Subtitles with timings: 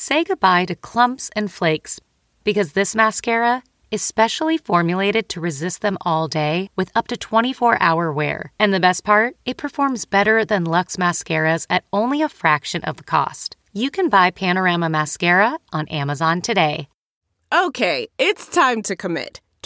[0.00, 1.98] Say goodbye to clumps and flakes
[2.44, 7.82] because this mascara is specially formulated to resist them all day with up to 24
[7.82, 8.52] hour wear.
[8.60, 12.96] And the best part, it performs better than Luxe mascaras at only a fraction of
[12.96, 13.56] the cost.
[13.72, 16.88] You can buy Panorama Mascara on Amazon today.
[17.52, 19.40] Okay, it's time to commit.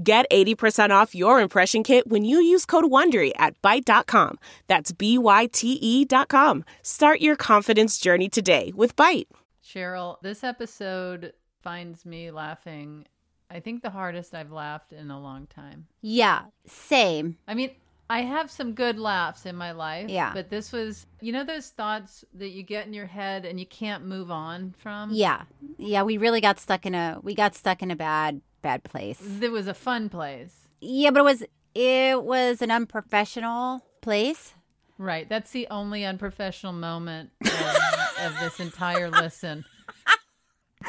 [0.00, 4.38] Get 80% off your impression kit when you use code WONDERY at Byte.com.
[4.68, 6.64] That's B-Y-T-E dot com.
[6.82, 9.26] Start your confidence journey today with Byte.
[9.64, 11.32] Cheryl, this episode
[11.62, 13.06] finds me laughing.
[13.50, 15.88] I think the hardest I've laughed in a long time.
[16.00, 17.36] Yeah, same.
[17.48, 17.72] I mean,
[18.10, 20.08] I have some good laughs in my life.
[20.08, 20.32] Yeah.
[20.32, 23.66] But this was, you know, those thoughts that you get in your head and you
[23.66, 25.10] can't move on from?
[25.12, 25.42] Yeah.
[25.76, 29.20] Yeah, we really got stuck in a we got stuck in a bad bad place.
[29.40, 30.54] It was a fun place.
[30.80, 31.42] Yeah, but it was
[31.74, 34.54] it was an unprofessional place.
[34.98, 35.28] Right.
[35.28, 37.50] That's the only unprofessional moment of,
[38.24, 39.64] of this entire listen.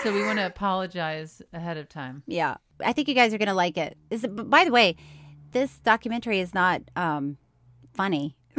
[0.04, 2.24] So we want to apologize ahead of time.
[2.26, 2.58] Yeah.
[2.84, 3.98] I think you guys are going to like it.
[4.10, 4.96] Is it, by the way,
[5.52, 7.38] this documentary is not um
[7.94, 8.36] funny.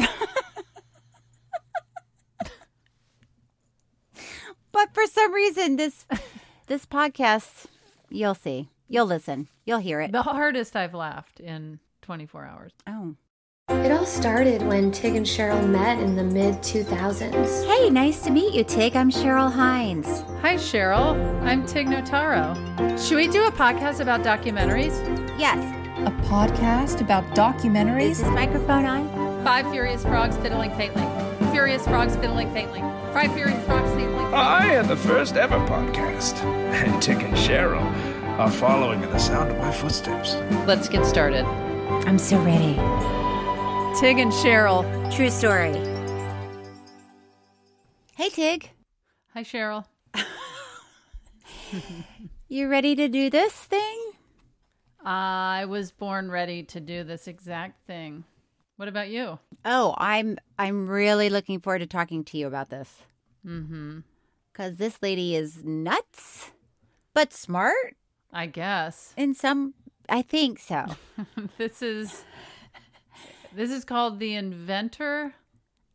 [4.72, 6.06] but for some reason this
[6.66, 7.66] this podcast
[8.08, 8.68] you'll see.
[8.92, 9.48] You'll listen.
[9.64, 10.10] You'll hear it.
[10.10, 12.72] The hardest I've laughed in 24 hours.
[12.88, 13.14] Oh.
[13.68, 17.66] It all started when Tig and Cheryl met in the mid 2000s.
[17.66, 18.96] Hey, nice to meet you, Tig.
[18.96, 20.22] I'm Cheryl Hines.
[20.42, 21.14] Hi, Cheryl.
[21.44, 22.56] I'm Tig Notaro.
[22.98, 24.98] Should we do a podcast about documentaries?
[25.38, 25.58] Yes.
[26.00, 28.10] A podcast about documentaries?
[28.10, 29.44] Is this microphone on?
[29.44, 31.06] Five Furious Frogs Fiddling Faintly.
[31.52, 32.80] Furious Frogs Fiddling Faintly.
[33.12, 34.34] Five Furious Frogs Fiddling Faintly.
[34.34, 39.50] I am the first ever podcast, and Tig and Cheryl are following in the sound
[39.50, 40.34] of my footsteps.
[40.66, 41.44] Let's get started.
[42.06, 42.72] I'm so ready.
[44.00, 44.82] Tig and Cheryl.
[45.14, 45.74] True story.
[48.16, 48.70] Hey, Tig.
[49.34, 49.84] Hi, Cheryl.
[52.52, 54.10] You ready to do this thing?
[55.04, 58.24] I was born ready to do this exact thing.
[58.74, 59.38] What about you?
[59.64, 62.92] Oh, I'm I'm really looking forward to talking to you about this.
[63.46, 64.00] Mm-hmm.
[64.52, 66.50] Cause this lady is nuts,
[67.14, 67.94] but smart
[68.32, 69.12] I guess.
[69.16, 69.74] in some.
[70.08, 70.86] I think so.
[71.58, 72.24] this is
[73.54, 75.34] this is called the inventor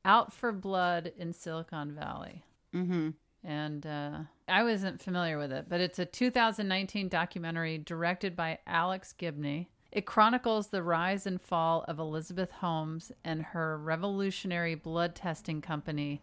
[0.03, 2.43] out for blood in Silicon Valley.
[2.73, 3.09] mm-hmm.
[3.43, 9.13] And uh, I wasn't familiar with it, but it's a 2019 documentary directed by Alex
[9.13, 9.69] Gibney.
[9.91, 16.21] It chronicles the rise and fall of Elizabeth Holmes and her revolutionary blood testing company,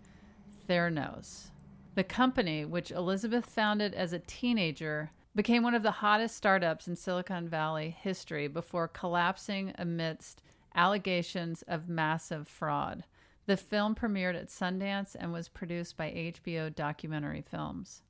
[0.68, 1.50] Theranos.
[1.94, 6.96] The company, which Elizabeth founded as a teenager, became one of the hottest startups in
[6.96, 10.42] Silicon Valley history before collapsing amidst
[10.74, 13.04] allegations of massive fraud.
[13.46, 18.02] The film premiered at Sundance and was produced by HBO Documentary Films.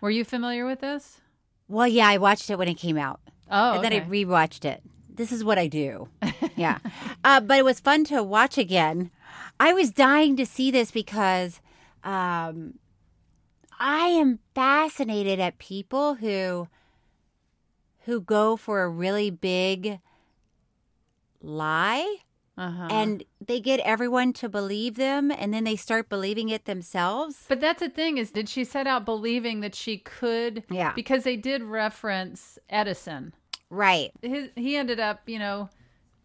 [0.00, 1.20] Were you familiar with this?
[1.68, 3.20] Well, yeah, I watched it when it came out,
[3.50, 3.92] Oh, and then.
[3.92, 4.82] I rewatched it.
[5.08, 6.08] This is what I do.
[6.56, 6.78] Yeah,
[7.24, 9.10] uh, but it was fun to watch again.
[9.58, 11.60] I was dying to see this because
[12.04, 12.74] um,
[13.80, 16.68] I am fascinated at people who
[18.04, 20.00] who go for a really big
[21.42, 22.16] lie
[22.58, 22.88] uh-huh.
[22.90, 27.44] and they get everyone to believe them and then they start believing it themselves.
[27.48, 30.64] But that's the thing is, did she set out believing that she could?
[30.70, 30.92] Yeah.
[30.92, 33.32] Because they did reference Edison.
[33.70, 34.10] Right.
[34.20, 35.70] His, he ended up, you know,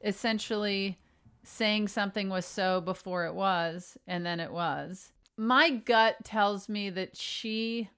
[0.04, 1.00] essentially
[1.44, 5.12] saying something was so before it was, and then it was.
[5.38, 7.90] My gut tells me that she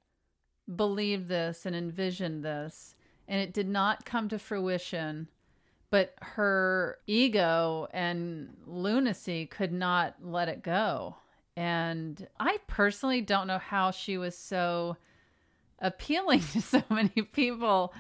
[0.74, 2.96] believed this and envisioned this,
[3.28, 5.28] and it did not come to fruition.
[5.90, 11.16] But her ego and lunacy could not let it go.
[11.56, 14.98] And I personally don't know how she was so
[15.80, 17.94] appealing to so many people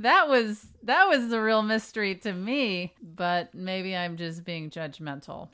[0.00, 5.48] that was that was the real mystery to me, but maybe I'm just being judgmental.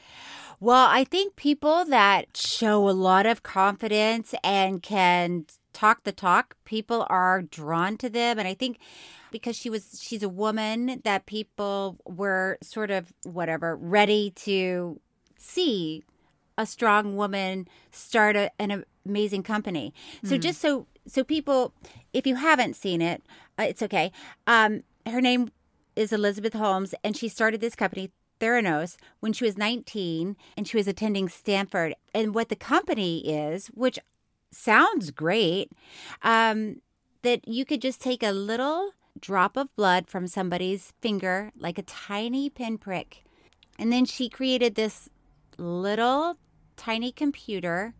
[0.58, 5.44] Well, I think people that show a lot of confidence and can
[5.74, 8.38] talk the talk, people are drawn to them.
[8.38, 8.78] And I think
[9.30, 14.98] because she was, she's a woman that people were sort of whatever, ready to
[15.36, 16.02] see
[16.56, 19.92] a strong woman start a, an amazing company.
[20.24, 20.40] So hmm.
[20.40, 21.74] just so, so people,
[22.14, 23.22] if you haven't seen it,
[23.58, 24.12] uh, it's okay.
[24.46, 25.50] Um, her name
[25.94, 28.10] is Elizabeth Holmes, and she started this company,
[28.40, 31.94] Theranos, when she was 19 and she was attending Stanford.
[32.14, 33.98] And what the company is, which
[34.50, 35.72] sounds great,
[36.22, 36.82] um,
[37.22, 41.82] that you could just take a little drop of blood from somebody's finger, like a
[41.82, 43.24] tiny pinprick.
[43.78, 45.08] And then she created this
[45.56, 46.36] little
[46.76, 47.94] tiny computer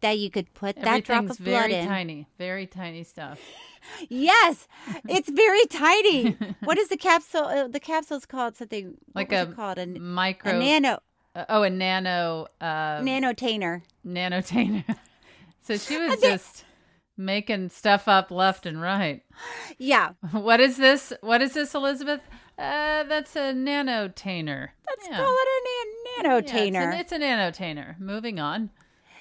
[0.00, 1.38] that you could put that drop of blood
[1.70, 1.86] very in.
[1.88, 3.38] tiny, very tiny stuff.
[4.08, 4.66] Yes,
[5.08, 6.36] it's very tiny.
[6.64, 7.44] what is the capsule?
[7.44, 10.98] Uh, the capsule's called something Like a called a, micro a nano
[11.34, 13.82] uh, oh, a nano uh nanotainer.
[14.06, 14.84] nanotainer.
[15.62, 16.64] so she was just
[17.16, 19.22] making stuff up left and right.
[19.78, 21.12] Yeah, What is this?
[21.20, 22.20] What is this, Elizabeth?
[22.58, 24.68] Uh, that's a nanotainer.
[24.88, 25.16] let's Yeah.
[25.16, 26.92] call it a nan- Yeah, it's, nanotainer.
[26.92, 27.98] an, it's a nanotainer.
[28.00, 28.70] Moving on.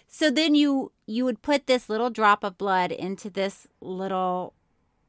[0.10, 4.54] So then you you would put this little drop of blood into this little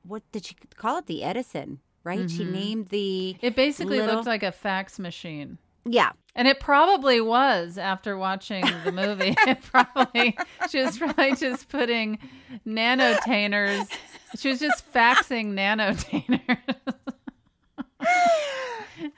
[0.03, 1.07] what did she call it?
[1.07, 2.31] The Edison, right?
[2.31, 2.53] She mm-hmm.
[2.53, 5.59] named the It basically little- looked like a fax machine.
[5.85, 6.13] yeah.
[6.37, 9.35] And it probably was after watching the movie.
[9.49, 10.37] it probably
[10.71, 12.19] she was probably just putting
[12.67, 13.89] nanotainers.
[14.39, 16.59] She was just faxing nanotainers.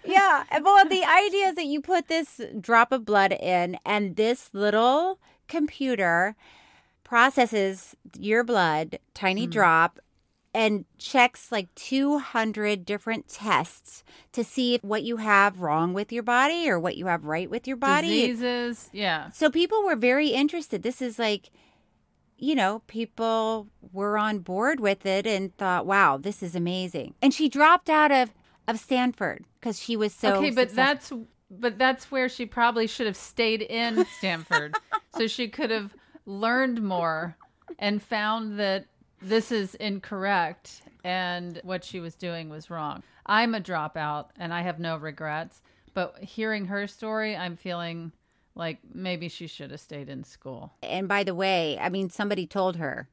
[0.05, 0.44] Yeah.
[0.62, 5.19] Well, the idea is that you put this drop of blood in, and this little
[5.52, 6.34] computer
[7.04, 9.50] processes your blood, tiny mm.
[9.50, 10.00] drop,
[10.54, 14.02] and checks like 200 different tests
[14.32, 17.69] to see what you have wrong with your body or what you have right with
[17.69, 18.28] your body.
[18.28, 18.88] Diseases.
[18.94, 19.28] Yeah.
[19.31, 20.82] So people were very interested.
[20.82, 21.50] This is like,
[22.38, 27.14] you know, people were on board with it and thought, wow, this is amazing.
[27.20, 28.32] And she dropped out of,
[28.66, 30.37] of Stanford because she was so.
[30.37, 31.19] okay, but successful.
[31.19, 34.75] that's but that's where she probably should have stayed in Stanford,
[35.17, 35.94] so she could have
[36.26, 37.37] learned more
[37.79, 38.87] and found that
[39.20, 43.03] this is incorrect and what she was doing was wrong.
[43.26, 45.62] I'm a dropout and I have no regrets,
[45.94, 48.12] but hearing her story, I'm feeling
[48.55, 50.73] like maybe she should have stayed in school.
[50.82, 53.09] And by the way, I mean, somebody told her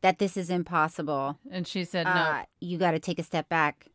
[0.00, 1.38] that this is impossible.
[1.50, 2.10] And she said no.
[2.10, 3.86] Uh, you got to take a step back.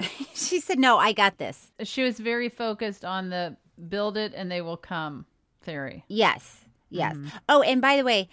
[0.34, 1.70] she said, no, I got this.
[1.84, 3.56] she was very focused on the
[3.88, 5.26] build it and they will come
[5.62, 6.04] theory.
[6.08, 6.63] Yes.
[6.94, 7.14] Yes.
[7.14, 7.28] Mm-hmm.
[7.48, 8.28] Oh, and by the way,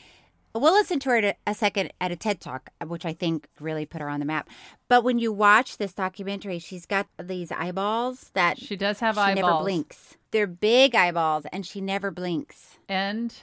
[0.53, 4.01] we'll listen to her a second at a TED Talk, which I think really put
[4.01, 4.49] her on the map.
[4.87, 9.21] But when you watch this documentary, she's got these eyeballs that She does have she
[9.21, 9.45] eyeballs.
[9.51, 10.17] never blinks.
[10.31, 12.77] They're big eyeballs, and she never blinks.
[12.89, 13.33] And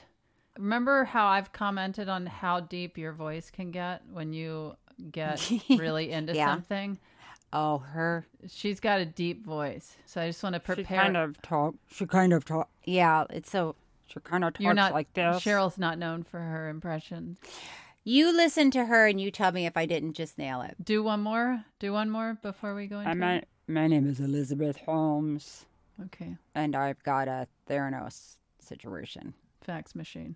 [0.57, 4.75] remember how I've commented on how deep your voice can get when you
[5.11, 6.47] get really into Yeah.
[6.47, 6.97] something?
[7.51, 8.27] Oh, her.
[8.47, 9.95] She's got a deep voice.
[10.05, 10.85] So I just want to prepare.
[10.85, 11.73] She kind of talk.
[11.91, 12.69] She kind of talk.
[12.83, 13.75] Yeah, it's so.
[14.11, 15.43] She kind of talks You're not like this.
[15.43, 17.37] Cheryl's not known for her impressions.
[18.03, 20.75] You listen to her and you tell me if I didn't just nail it.
[20.83, 21.63] Do one more.
[21.79, 23.47] Do one more before we go into my, it.
[23.67, 25.65] my name is Elizabeth Holmes,
[26.05, 26.35] Okay.
[26.55, 29.33] and I've got a Theranos situation.
[29.61, 30.35] Fax machine.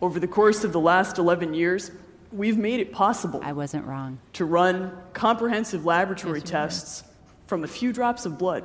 [0.00, 1.90] Over the course of the last 11 years,
[2.32, 4.18] we've made it possible I wasn't wrong.
[4.34, 6.60] to run comprehensive laboratory Yes, you were.
[6.62, 7.02] tests
[7.46, 8.64] from a few drops of blood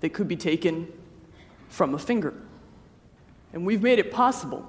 [0.00, 0.92] that could be taken
[1.68, 2.34] from a finger.
[3.54, 4.68] And we've made it possible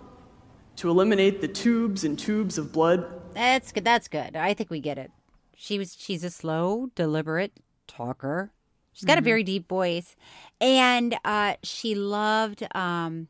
[0.77, 3.83] to eliminate the tubes and tubes of blood That's good.
[3.83, 4.35] That's good.
[4.35, 5.11] I think we get it.
[5.55, 5.95] She was.
[5.97, 7.53] She's a slow, deliberate
[7.87, 8.51] talker.
[8.93, 10.15] She's got a very deep voice,
[10.61, 13.27] and uh, she loved um,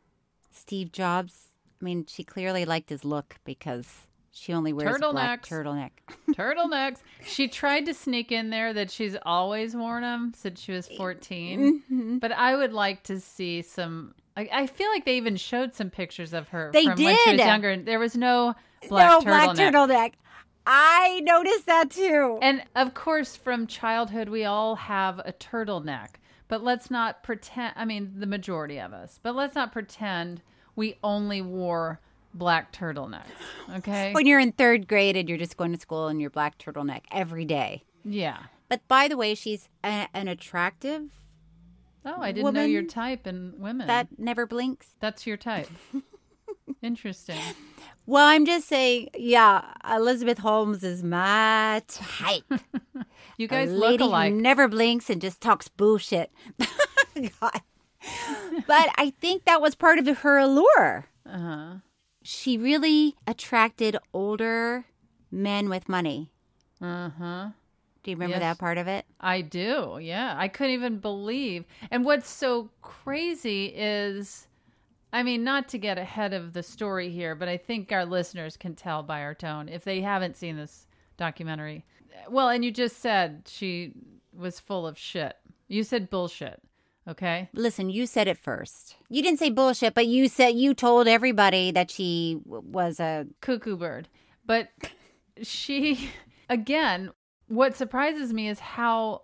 [0.51, 1.47] Steve Jobs.
[1.81, 3.87] I mean, she clearly liked his look because
[4.31, 5.49] she only wears black Turtlenecks.
[5.49, 5.91] turtleneck.
[6.35, 6.97] Turtlenecks.
[7.25, 11.81] she tried to sneak in there that she's always worn them since she was 14.
[11.89, 12.17] Mm-hmm.
[12.17, 14.13] But I would like to see some.
[14.37, 17.05] I, I feel like they even showed some pictures of her They from when she
[17.31, 17.39] was did.
[17.39, 17.77] younger.
[17.77, 18.55] There was no
[18.89, 19.55] black no turtleneck.
[19.55, 20.11] black turtleneck.
[20.67, 22.39] I noticed that too.
[22.41, 26.09] And of course, from childhood, we all have a turtleneck.
[26.47, 30.41] But let's not pretend, I mean, the majority of us, but let's not pretend
[30.75, 31.99] we only wore
[32.33, 33.23] black turtlenecks.
[33.77, 34.11] Okay?
[34.13, 37.01] when you're in third grade and you're just going to school in your black turtleneck
[37.11, 37.83] every day.
[38.03, 38.37] yeah.
[38.67, 41.03] But by the way, she's a, an attractive
[42.05, 43.87] Oh, I didn't know your type in women.
[43.87, 44.87] that never blinks.
[44.99, 45.69] That's your type.
[46.81, 47.39] Interesting.
[48.05, 52.43] Well, I'm just saying, yeah, Elizabeth Holmes is my type.
[53.37, 54.33] You guys look alike.
[54.33, 56.31] never blinks and just talks bullshit.
[57.41, 57.61] God.
[58.65, 61.07] But I think that was part of her allure.
[61.29, 61.75] Uh-huh.
[62.23, 64.85] She really attracted older
[65.29, 66.31] men with money.
[66.81, 67.49] Uh-huh.
[68.05, 68.41] Do you remember Yes.
[68.41, 69.03] that part of it?
[69.19, 69.97] I do.
[70.01, 70.35] Yeah.
[70.37, 71.65] I couldn't even believe.
[71.91, 74.47] And what's so crazy is
[75.11, 78.57] I mean, not to get ahead of the story here, but I think our listeners
[78.57, 81.85] can tell by our tone if they haven't seen this documentary.
[82.29, 83.93] Well, and you just said she
[84.33, 85.35] was full of shit.
[85.69, 86.61] You said bullshit.
[87.07, 87.47] Okay?
[87.53, 88.95] Listen, you said it first.
[89.09, 93.25] You didn't say bullshit, but you said you told everybody that she w- was a
[93.41, 94.09] cuckoo bird.
[94.45, 94.67] But
[95.41, 96.09] she,
[96.49, 97.11] again,
[97.47, 99.23] what surprises me is how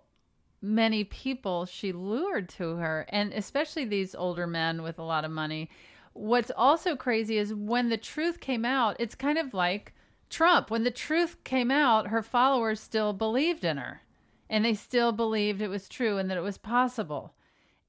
[0.60, 5.30] many people she lured to her, and especially these older men with a lot of
[5.30, 5.68] money.
[6.12, 9.94] What's also crazy is when the truth came out, it's kind of like
[10.30, 10.70] Trump.
[10.70, 14.02] When the truth came out, her followers still believed in her
[14.48, 17.34] and they still believed it was true and that it was possible.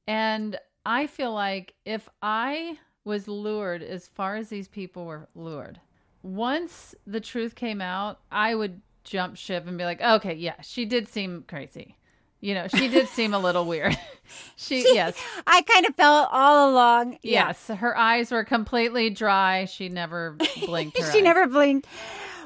[0.08, 5.82] And I feel like if I was lured as far as these people were lured,
[6.22, 10.62] once the truth came out, I would jump ship and be like, oh, okay, yeah,
[10.62, 11.98] she did seem crazy.
[12.40, 13.98] You know, she did seem a little weird.
[14.58, 15.18] she, yes,
[15.48, 17.14] I kind of felt all along.
[17.24, 17.48] yeah.
[17.48, 19.66] yes, her eyes were completely dry.
[19.66, 20.98] She never blinked.
[21.12, 21.24] She eyes.
[21.24, 21.88] never blinked.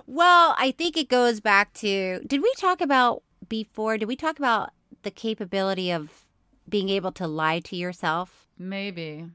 [0.06, 3.98] Well, I think it goes back to did we talk about before?
[3.98, 4.70] Did we talk about
[5.02, 6.26] the capability of
[6.70, 8.48] being able to lie to yourself?
[8.60, 9.26] maybe.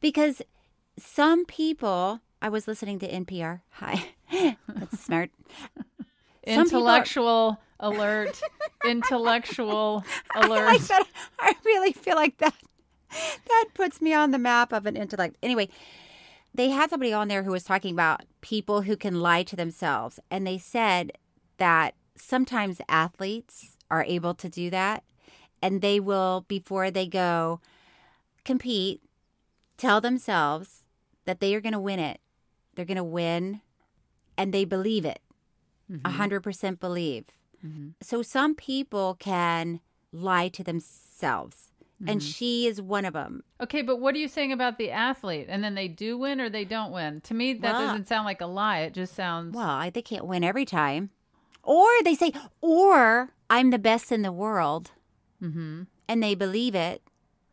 [0.00, 0.42] Because
[0.98, 3.62] some people, I was listening to NPR.
[3.72, 4.10] Hi,
[4.68, 5.30] that's smart.
[6.46, 8.40] People are- Intellectual alert.
[8.84, 10.66] Intellectual I alert.
[10.66, 11.06] like that.
[11.38, 12.54] I really feel like that.
[13.48, 15.36] That puts me on the map of an intellect.
[15.42, 15.68] Anyway,
[16.54, 20.18] they had somebody on there who was talking about people who can lie to themselves,
[20.30, 21.12] and they said
[21.58, 25.04] that sometimes athletes are able to do that,
[25.62, 27.60] and they will before they go
[28.44, 29.02] compete
[29.76, 30.82] tell themselves
[31.26, 32.20] that they are going to win it.
[32.74, 33.60] They're going to win,
[34.38, 35.20] and they believe it.
[36.04, 37.24] A hundred percent believe.
[38.00, 39.80] So some people can
[40.12, 41.72] lie to themselves,
[42.06, 43.42] and she is one of them.
[43.60, 45.46] Okay, but what are you saying about the athlete?
[45.48, 47.20] And then they do win or they don't win?
[47.22, 48.80] To me, that Well- doesn't sound like a lie.
[48.80, 49.54] It just sounds.
[49.54, 51.10] Well, I, they can't win every time,
[51.62, 54.92] or they say, or I'm the best in the world,
[55.42, 55.82] Mm-hmm.
[56.08, 57.02] and they believe it,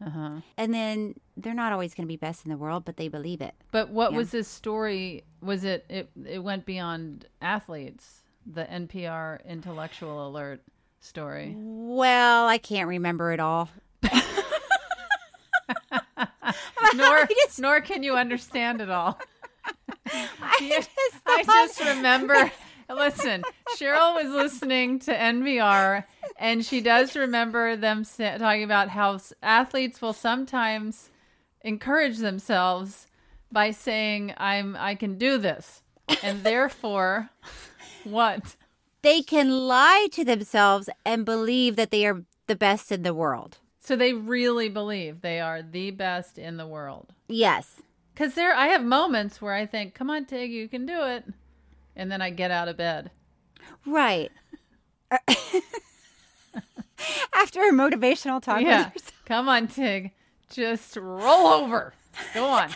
[0.05, 0.41] Uh-huh.
[0.57, 3.41] and then they're not always going to be best in the world, but they believe
[3.41, 3.55] it.
[3.71, 4.17] But what Yeah.
[4.19, 5.23] was this story?
[5.41, 6.09] Was it, it?
[6.25, 8.19] It went beyond athletes.
[8.45, 10.62] The NPR intellectual alert
[11.00, 11.55] story.
[11.57, 13.69] Well, I can't remember it all.
[16.95, 17.27] nor,
[17.59, 19.19] nor can you understand it all.
[20.12, 20.89] I just
[21.25, 22.51] I just remember.
[22.89, 23.43] Listen,
[23.77, 26.03] Cheryl was listening to NPR,
[26.38, 31.09] and she does remember them talking about how athletes will sometimes
[31.62, 33.07] encourage themselves
[33.51, 35.81] by saying, "I'm, I can do this,"
[36.21, 37.29] and therefore,
[38.03, 38.55] what?
[39.01, 43.57] they can lie to themselves and believe that they are the best in the world.
[43.79, 47.13] So they really believe they are the best in the world.
[47.27, 47.81] Yes.
[48.13, 51.25] Because there, I have moments where I think, "Come on, Tig, you can do it,"
[51.95, 53.12] and then I get out of bed.
[53.86, 54.31] Right.
[57.36, 58.91] After a motivational talk Yeah.
[59.25, 60.12] Come on, Tig.
[60.50, 61.93] Just roll over.
[62.33, 62.69] Go on.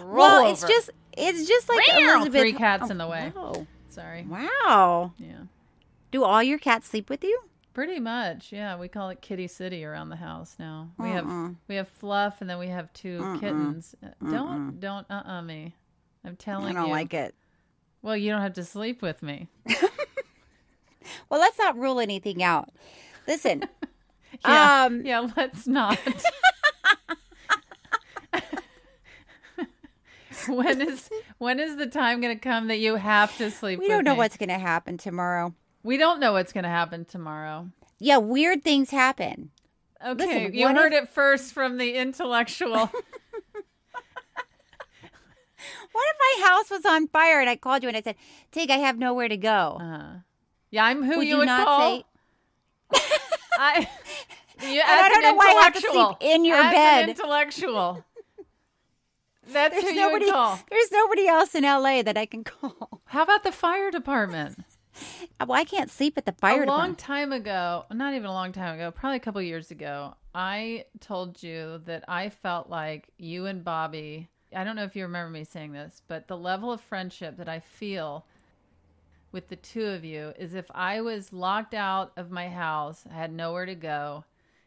[0.00, 0.52] Roll Well, over.
[0.52, 1.86] it's just it's just like.
[1.92, 2.40] Elizabeth.
[2.40, 3.32] Three cats oh, in the way.
[3.36, 4.24] Oh, Sorry.
[4.28, 5.12] wow.
[5.18, 5.42] Yeah.
[6.10, 7.40] Do all your cats sleep with you?
[7.74, 8.52] Pretty much.
[8.52, 8.76] Yeah.
[8.78, 10.90] We call it Kitty City around the house now.
[10.98, 11.50] We have Uh-uh.
[11.68, 13.94] we have Fluff and then we have 2 kittens.
[14.02, 15.74] Uh, Don't don't uh uh me.
[16.24, 16.70] I'm telling you.
[16.70, 16.92] I don't you.
[16.92, 17.34] like it.
[18.02, 19.48] Well, you don't have to sleep with me.
[21.28, 22.70] Well, let's not rule anything out.
[23.26, 23.64] Listen,
[24.46, 24.84] Yeah.
[24.84, 25.26] um, yeah.
[25.36, 25.98] Let's not.
[30.48, 33.78] when is when is the time going to come that you have to sleep?
[33.78, 34.18] we don't know me?
[34.18, 35.54] what's going to happen tomorrow.
[35.82, 37.68] We don't know what's going to happen tomorrow.
[37.98, 39.50] Yeah, weird things happen.
[40.04, 42.90] Okay, Listen, you heard if- it first from the intellectual.
[45.92, 48.14] What if my house was on fire and I called you and I said,
[48.52, 50.20] "Tig, I have nowhere to go." uh,
[50.70, 51.96] yeah, I'm who would you you would not call.
[51.98, 52.04] say?
[53.58, 53.88] I.
[54.62, 56.18] You, I don't an know why I have to sleep intellectual.
[56.20, 57.08] in your As bed.
[57.08, 58.04] intellectual.
[59.52, 60.24] That's There's who you nobody.
[60.26, 60.58] would call.
[60.70, 63.02] There's nobody else in LA that I can call.
[63.06, 64.58] How about the fire department?
[65.40, 66.68] Well, I can't sleep at the fire department.
[66.68, 66.98] a long department.
[66.98, 71.42] time ago, not even a long time ago, probably a couple years ago, I told
[71.42, 75.44] you that I felt like you and Bobby I don't know if you remember me
[75.44, 78.26] saying this, but the level of friendship that I feel
[79.32, 83.14] with the two of you is if I was locked out of my house, I
[83.14, 84.24] had nowhere to go,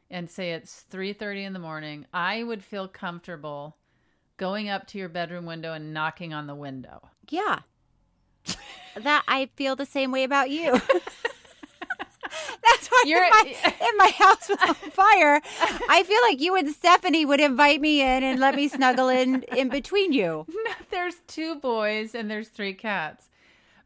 [0.10, 3.76] and say it's 3:30 in the morning, I would feel comfortable
[4.44, 7.08] going up to your bedroom window and knocking on the window.
[7.30, 7.60] Yeah.
[8.98, 10.74] that I feel the same way about you.
[12.66, 15.40] That's why You're- if, my, if my house was on fire,
[15.90, 19.44] I feel like you and Stephanie would invite me in and let me snuggle in
[19.56, 20.46] in between you.
[20.92, 23.30] there's two boys and there's three cats.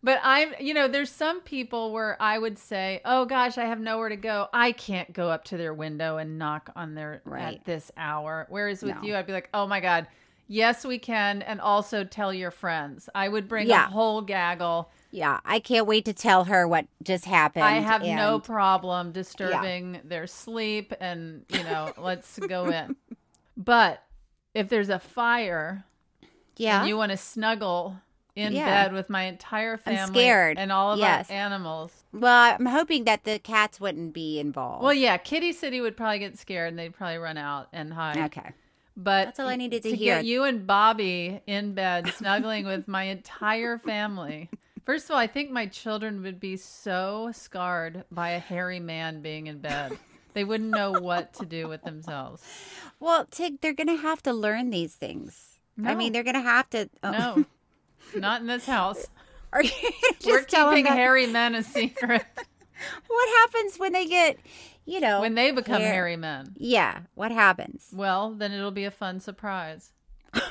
[0.03, 3.79] But I'm, you know, there's some people where I would say, "Oh gosh, I have
[3.79, 4.47] nowhere to go.
[4.53, 7.55] I can't go up to their window and knock on their Right.
[7.55, 9.01] at this hour." Whereas with No.
[9.01, 10.07] you, I'd be like, "Oh my god,
[10.47, 13.09] yes, we can," and also tell your friends.
[13.15, 13.87] I would bring Yeah.
[13.87, 14.89] a whole gaggle.
[15.11, 17.63] Yeah, I can't wait to tell her what just happened.
[17.63, 22.95] I have no problem disturbing their sleep, and you know, let's go in.
[23.59, 24.03] But
[24.53, 25.83] if there's a fire,
[26.57, 26.79] yeah.
[26.81, 27.97] and you want to snuggle
[28.35, 28.65] in Yeah.
[28.83, 30.59] bed with my entire family I'm scared.
[30.59, 31.31] and all of Yes.
[31.31, 31.91] our animals.
[32.13, 34.83] well, I'm hoping that the cats wouldn't be involved.
[34.83, 38.17] Well, yeah, Kitty City would probably get scared and they'd probably run out and hide.
[38.25, 38.51] okay.
[38.99, 40.15] But That's all I needed to to hear.
[40.15, 44.49] get you and Bobby in bed snuggling with my entire family.
[44.85, 49.21] First of all, I think my children would be so scarred by a hairy man
[49.21, 49.97] being in bed.
[50.33, 52.41] They wouldn't know what to do with themselves.
[52.99, 55.59] Well, Tig, they're going to have to learn these things.
[55.83, 56.89] I mean, they're going to have to.
[57.03, 57.11] oh.
[57.11, 57.45] No,
[58.19, 59.05] not in this house.
[59.53, 59.71] Are you
[60.19, 62.25] just We're keeping hairy men a secret
[63.07, 64.37] What happens when they get,
[64.87, 66.53] you know, when they become hair- hairy men.
[66.57, 67.89] Yeah, what happens?
[67.93, 69.91] Well, then it'll be a fun surprise.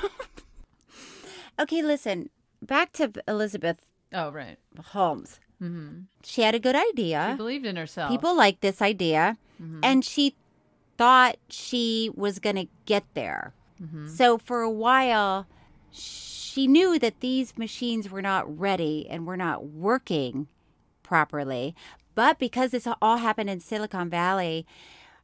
[1.59, 2.29] Okay, listen.
[2.61, 3.77] Back to Elizabeth
[4.13, 4.57] Oh, right.
[4.91, 5.39] Holmes.
[5.61, 6.01] Mm-hmm.
[6.23, 7.29] She had a good idea.
[7.31, 8.09] She believed in herself.
[8.11, 9.79] People liked this idea, Mm-hmm.
[9.81, 10.35] and she
[10.99, 13.53] thought she was going to get there.
[13.81, 14.07] Mm-hmm.
[14.09, 15.47] So for a while,
[15.89, 20.47] she knew that these machines were not ready and were not working
[21.01, 21.75] properly.
[22.17, 24.65] But because this all happened in Silicon Valley,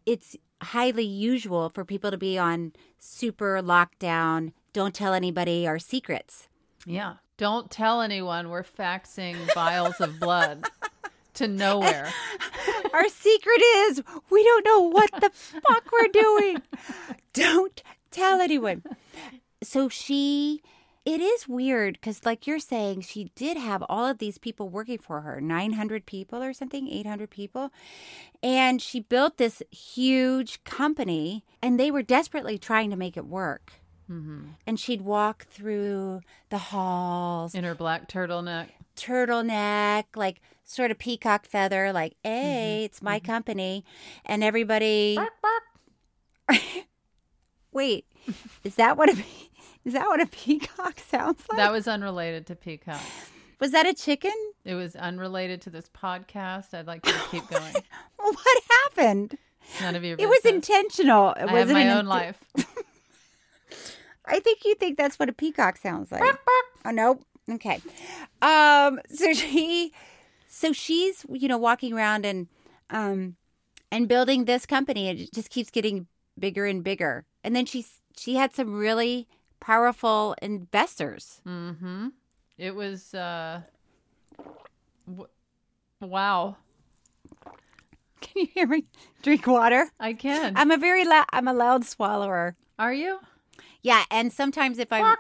[0.06, 6.48] it's highly usual for people to be on super lockdown, don't tell anybody our secrets.
[6.86, 7.16] yeah.
[7.38, 10.70] Don't tell anyone we're faxing vials of blood
[11.34, 12.12] to nowhere.
[12.94, 15.32] Our secret is we don't know what the
[15.68, 16.62] fuck we're doing.
[17.34, 18.84] Don't tell anyone.
[19.64, 20.62] So she,
[21.06, 24.98] it is weird because, like you're saying, she did have all of these people working
[24.98, 27.72] for her 900 people or something, 800 people.
[28.42, 33.74] And she built this huge company and they were desperately trying to make it work.
[34.10, 34.44] Mm-hmm.
[34.66, 38.70] And she'd walk through the halls, In her black turtleneck.
[38.96, 42.32] turtleneck, like sort of peacock feather, like, mm-hmm.
[42.32, 43.26] hey, it's my mm-hmm.
[43.32, 43.86] company.
[44.26, 45.18] And everybody.
[47.72, 48.06] Wait,
[48.64, 49.24] is that what a pe-
[49.86, 51.58] is that what a peacock sounds like?
[51.58, 53.02] That was unrelated to Peacock.
[53.60, 54.34] was that a chicken?
[54.66, 56.74] It was unrelated to this podcast.
[56.74, 57.74] I'd like to keep going.
[58.18, 59.38] What happened?
[59.82, 60.38] None of your Business.
[60.38, 61.30] It was intentional.
[61.32, 62.44] It I have wasn't my an own int- life.
[64.26, 66.24] I think you think that's what a peacock sounds like.
[66.86, 67.20] oh no.
[67.52, 67.82] Okay.
[68.42, 69.92] Um so she
[70.48, 72.48] so she's you know walking around and
[72.90, 73.36] um
[73.92, 76.08] and building this company it just keeps getting
[76.40, 77.26] bigger and bigger.
[77.44, 79.28] And then she's she had some really
[79.64, 81.40] powerful investors.
[81.48, 82.10] Mm-hmm.
[82.58, 83.62] It was uh
[85.08, 85.30] w-
[86.02, 86.58] wow.
[88.20, 88.84] Can you hear me
[89.22, 89.90] drink water?
[90.00, 90.54] I can.
[90.58, 92.58] I'm a very loud I'm a loud swallower.
[92.78, 93.20] Are you?
[93.82, 95.02] Yeah, and sometimes if I'm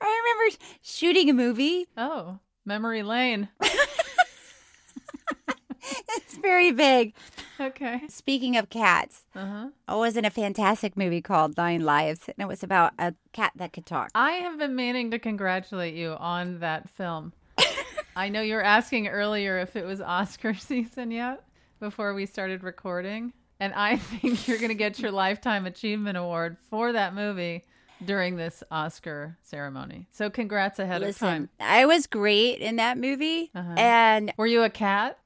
[0.00, 1.86] I remember shooting a movie.
[1.96, 3.48] Oh, memory lane.
[6.16, 7.14] It's very big.
[7.60, 8.02] Okay.
[8.08, 9.68] Speaking of cats, Uh-huh.
[9.86, 13.52] I was in a fantastic movie called Nine Lives, and it was about a cat
[13.56, 14.10] that could talk.
[14.14, 17.32] I have been meaning to congratulate you on that film.
[18.16, 21.44] I know you were asking earlier if it was Oscar season yet
[21.80, 23.32] before we started recording.
[23.60, 27.62] And I think you're going to get your Lifetime Achievement Award for that movie
[28.04, 30.08] during this Oscar ceremony.
[30.10, 31.48] So congrats ahead of time.
[31.60, 33.74] I was great in that movie, Uh-huh.
[33.78, 35.18] and Were you a cat?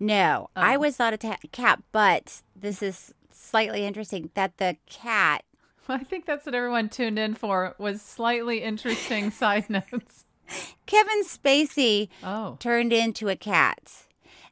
[0.00, 0.80] No, I Oh.
[0.80, 1.82] was not a ta- cat.
[1.92, 5.44] But this is slightly interesting that the cat.
[5.88, 10.24] I think that's what everyone tuned in for was slightly interesting side notes.
[10.86, 12.56] Kevin Spacey Oh.
[12.58, 14.06] turned into a cat,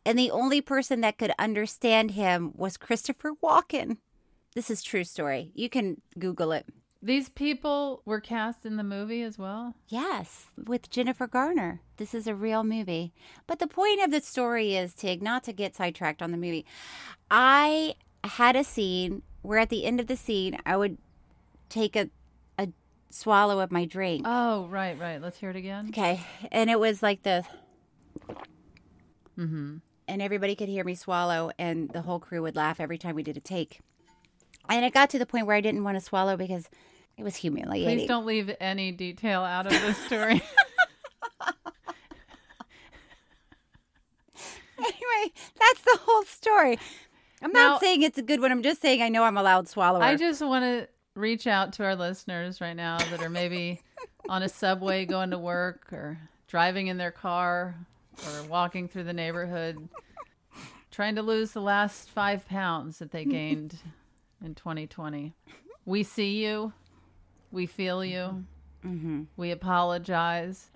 [0.07, 3.97] and the only person that could understand him was Christopher Walken.
[4.55, 5.51] This is true story.
[5.55, 6.67] You can Google it.
[7.01, 9.75] These people were cast in the movie as well.
[9.89, 11.81] Yes, with Jennifer Garner.
[11.97, 13.13] This is a real movie.
[13.47, 16.67] But the point of the story is, Tig, not to get sidetracked on the movie.
[17.31, 20.99] I had a scene where at the end of the scene, I would
[21.69, 22.11] take a
[22.59, 22.69] a
[23.11, 24.23] swallow of my drink.
[24.27, 25.23] Oh, right, right.
[25.23, 25.87] Let's hear it again.
[25.91, 27.45] Okay, and it was like the,
[29.39, 29.77] Mm-hmm.
[30.09, 33.23] and everybody could hear me swallow, and the whole crew would laugh every time we
[33.23, 33.79] did a take.
[34.69, 36.69] And it got to the point where I didn't want to swallow because
[37.17, 37.99] it was humiliating.
[37.99, 40.43] Please don't leave any detail out of this story.
[44.79, 46.79] anyway, that's the whole story.
[47.43, 48.53] I'm Now- not saying it's a good one.
[48.53, 50.03] I'm just saying I know I'm a loud swallower.
[50.03, 53.81] I just want to reach out to our listeners right now that are maybe
[54.29, 57.75] on a subway going to work or driving in their car
[58.27, 59.89] or walking through the neighborhood
[60.91, 63.77] trying to lose the last five pounds that they gained
[64.45, 65.35] in 2020.
[65.85, 66.73] We see you.
[67.51, 68.45] We feel you.
[68.85, 69.23] Mm-hmm.
[69.37, 70.71] We apologize.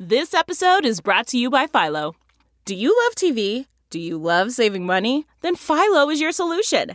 [0.00, 2.14] This episode is brought to you by Philo.
[2.64, 3.66] Do you love TV?
[3.90, 5.26] Do you love saving money?
[5.40, 6.94] Then Philo is your solution.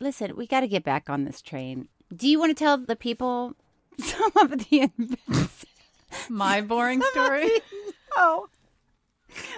[0.00, 1.88] listen, we got to get back on this train.
[2.14, 3.54] Do you want to tell the people
[3.98, 5.66] some of the events?
[6.28, 7.46] My boring Some story.
[7.48, 7.62] the-
[8.16, 8.48] No,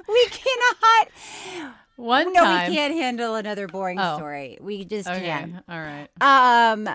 [0.08, 1.08] we cannot.
[1.96, 2.70] One no, time.
[2.70, 4.16] we can't handle another boring Oh.
[4.16, 4.58] story.
[4.60, 5.20] We just Okay.
[5.20, 5.56] can't.
[5.68, 6.08] All right.
[6.20, 6.88] Um,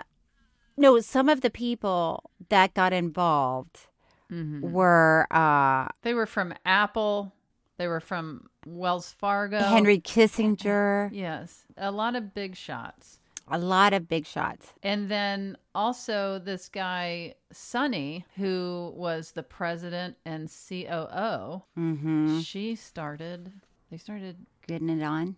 [0.78, 3.88] no, some of the people that got involved
[4.32, 4.72] Mm-hmm.
[4.72, 7.34] were uh They were from Apple.
[7.78, 9.60] They were from Wells Fargo.
[9.60, 11.64] Henry Kissinger, Yes.
[11.78, 13.20] A lot of big shots.
[13.54, 14.74] A lot of big shots.
[14.82, 22.40] And then also this guy, Sunny, who was the president and COO, Mm-hmm.
[22.40, 23.52] she started,
[23.92, 24.38] they started,
[24.68, 25.36] Getting it on.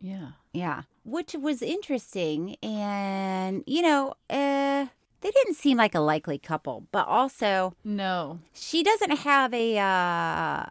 [0.00, 0.28] yeah.
[0.54, 0.82] Yeah.
[1.04, 2.56] Which was interesting.
[2.62, 4.86] And, you know, uh,
[5.20, 8.40] they didn't seem like a likely couple, but also No.
[8.54, 10.64] she doesn't have a, uh,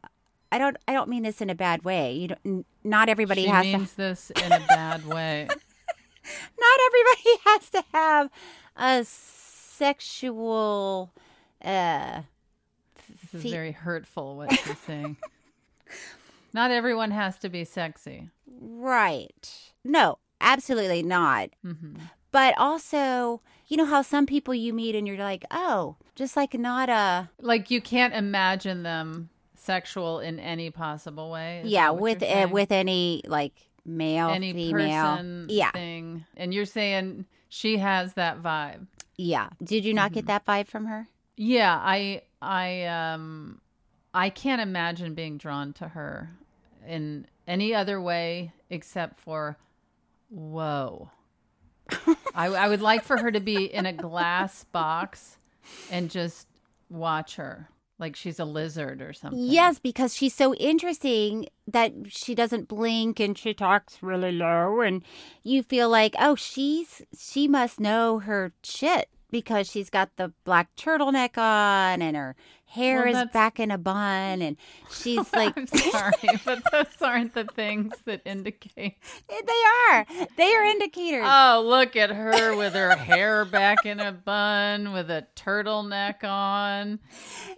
[0.53, 2.13] I don't, I don't mean this in a bad way.
[2.13, 5.47] You don't, n- not everybody she has means to, this in a bad way.
[6.59, 8.29] not everybody has to have
[8.75, 9.05] a
[9.81, 11.11] sexual,
[11.63, 12.21] uh,
[13.21, 15.17] This is Fe- very hurtful what she's saying.
[16.53, 18.29] Not everyone has to be sexy.
[18.61, 19.71] right.
[19.85, 21.49] No, absolutely not.
[21.63, 21.95] hmm
[22.31, 26.53] But also, you know how some people you meet and you're like, oh, just like
[26.53, 31.61] not a, Like you can't imagine them sexual in any possible way.
[31.65, 33.53] yeah, with uh, with any like
[33.85, 36.25] male, any female, person yeah, thing.
[36.37, 38.87] And you're saying she has that vibe.
[39.17, 39.49] yeah.
[39.63, 40.15] Did you not Mm-hmm.
[40.15, 41.07] get that vibe from her?
[41.37, 43.59] Yeah, I I um
[44.13, 46.29] I can't imagine being drawn to her
[46.87, 49.57] in any other way except for
[50.29, 51.09] whoa.
[52.35, 55.37] I I would like for her to be in a glass box
[55.91, 56.47] and just
[56.89, 57.69] watch her
[58.01, 59.39] like she's a lizard or something.
[59.39, 65.03] Yes, because she's so interesting that she doesn't blink and she talks really low, and
[65.43, 70.75] you feel like, oh, she's she must know her shit because she's got the black
[70.75, 72.35] turtleneck on and her
[72.71, 74.57] hair Well, is that's- back in a bun, and
[74.91, 76.13] she's like, I'm sorry,
[76.45, 78.95] but those aren't the things that indicate.
[79.29, 80.05] Eh, they are.
[80.37, 81.23] They are indicators.
[81.25, 86.99] Oh, look at her with her hair back in a bun, with a turtleneck on.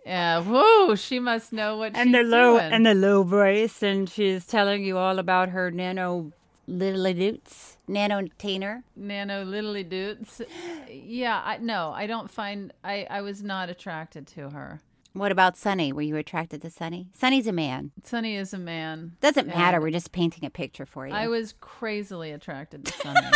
[0.06, 0.96] Yeah, whoo!
[0.96, 2.72] She must know what and she's the low doing.
[2.74, 6.32] and the low voice, and she's telling you all about her nano
[6.68, 8.84] little doots, nano tainer.
[8.96, 10.42] nano littly dudes.
[10.90, 12.74] Yeah, I no, I don't find.
[12.84, 14.82] I I was not attracted to her.
[15.14, 15.94] What about Sunny?
[15.94, 17.08] Were you attracted to Sunny?
[17.14, 17.92] Sunny's a man.
[18.04, 19.12] Sunny is a man.
[19.22, 19.80] Doesn't matter.
[19.80, 21.14] We're just painting a picture for you.
[21.14, 23.20] I was crazily attracted to Sunny.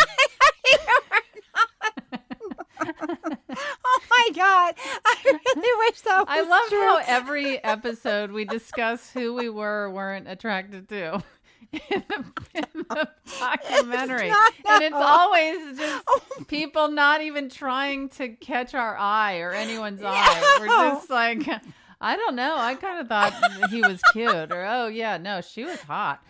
[2.80, 4.74] oh my god!
[5.04, 6.80] I really wish that was I love true.
[6.80, 11.22] how every episode we discuss who we were or weren't attracted to
[11.72, 13.08] in the, in the
[13.40, 14.28] documentary.
[14.30, 19.52] not and it's always just oh people not even trying to catch our eye or
[19.52, 20.56] anyone's eye.
[20.60, 21.46] We're just like,
[22.00, 22.56] I don't know.
[22.56, 23.32] I kind of thought
[23.70, 26.22] he was cute, or oh, yeah, no, she was hot.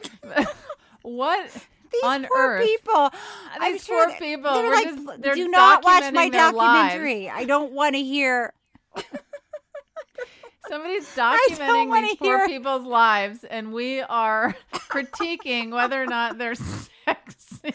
[1.03, 1.51] what?
[1.91, 2.65] These on poor earth.
[2.67, 3.11] people.
[3.59, 6.93] I'm These sure poor people, They're like, just- they're do not watch my documenting lives."
[6.93, 7.31] documentary.
[7.31, 8.53] I don't want to hear.
[10.69, 16.55] Somebody's documenting these poor hear- people's lives, and we are critiquing whether or not they're
[17.07, 17.75] sexy.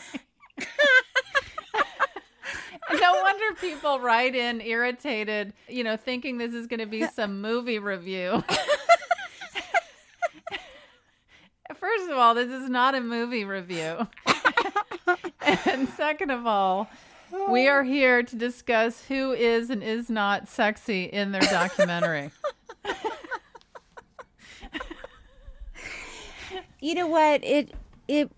[2.99, 7.41] No wonder people write in irritated, you know, thinking this is going to be some
[7.41, 8.43] movie review.
[11.75, 14.07] First of all, this is not a movie review.
[15.65, 16.89] and second of all,
[17.49, 22.31] we are here to discuss who is and is not sexy in their documentary.
[26.79, 27.43] You know what?
[27.43, 27.73] It
[28.07, 28.29] it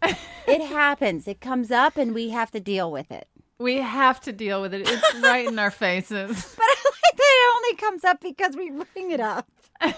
[0.47, 1.27] it happens.
[1.27, 3.27] It comes up, and we have to deal with it.
[3.57, 4.87] We have to deal with it.
[4.87, 6.55] It's right in our faces.
[6.57, 9.49] But I like that it only comes up because we bring it up.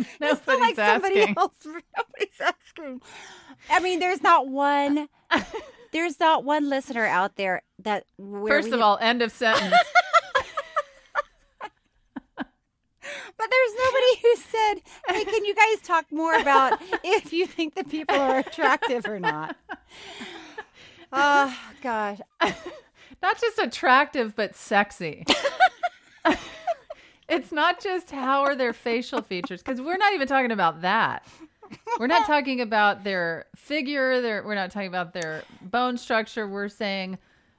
[0.00, 1.38] It's not Nobody's like somebody asking.
[1.38, 1.54] else.
[1.64, 3.02] Nobody's asking.
[3.68, 5.08] I mean, there's not one.
[5.90, 8.04] There's not one listener out there that.
[8.46, 9.74] First of all, end of sentence.
[13.36, 14.74] But there's nobody who said,
[15.08, 19.20] "Hey, can you guys talk more about if you think that people are attractive or
[19.20, 19.56] not?"
[21.12, 22.20] Oh gosh,
[23.22, 25.24] not just attractive, but sexy.
[27.28, 31.26] it's not just how are their facial features, because we're not even talking about that.
[31.98, 34.20] We're not talking about their figure.
[34.20, 36.48] Their, we're not talking about their bone structure.
[36.48, 37.18] We're saying,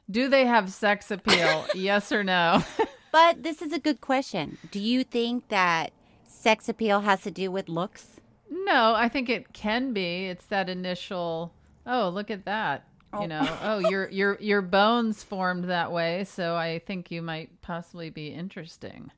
[0.09, 1.65] do they have sex appeal?
[1.75, 2.63] yes or no?
[3.12, 4.58] but this is a good question.
[4.72, 5.91] Do you think that
[6.28, 8.19] sex appeal has to do with looks?
[8.50, 10.28] No, I think it can be.
[10.28, 11.54] It's that initial,
[11.86, 12.86] oh, look at that.
[13.13, 13.26] You oh.
[13.26, 18.12] know, oh, your your your bones formed that way, so I think you might possibly
[18.12, 19.10] be interesting.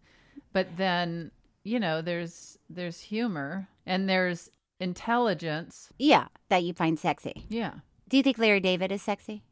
[0.54, 1.32] But then,
[1.66, 4.50] you know, there's there's humor and there's
[4.80, 5.90] intelligence.
[6.00, 7.46] Yeah, that you find sexy.
[7.50, 7.74] Yeah.
[8.08, 9.44] Do you think Larry David is sexy?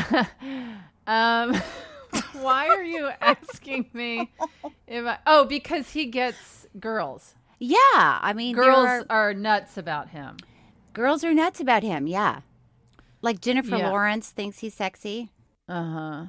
[1.06, 1.54] Um
[2.40, 4.32] why are you asking me
[4.86, 7.34] if I Oh, because he gets girls.
[7.58, 10.36] Yeah, I mean, Girls are- are nuts about him.
[10.92, 12.06] girls are nuts about him.
[12.06, 12.40] Yeah,
[13.22, 13.88] like Jennifer Yeah.
[13.90, 15.30] Lawrence thinks he's sexy.
[15.68, 16.24] Uh huh.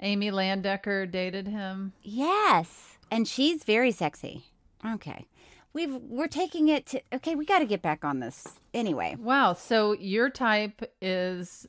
[0.00, 1.92] Amy Landecker dated him.
[2.02, 4.44] Yes, and she's very sexy.
[4.84, 5.26] Okay,
[5.72, 7.00] we've we're taking it to.
[7.14, 9.16] Okay, we got to get back on this anyway.
[9.18, 9.54] Wow.
[9.54, 11.66] So your type is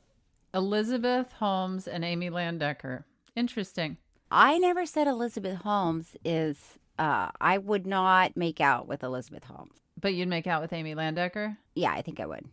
[0.58, 3.04] Elizabeth Holmes and Amy Landecker.
[3.36, 3.98] Interesting.
[4.32, 6.58] I never said Elizabeth Holmes is.
[6.98, 9.76] Uh, I would not make out with Elizabeth Holmes.
[10.02, 11.58] But you'd make out with Amy Landecker?
[11.76, 12.44] Yeah, I think I would.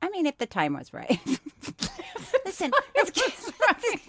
[0.00, 1.18] I mean, if the time was right.
[2.44, 3.32] Listen, let's get,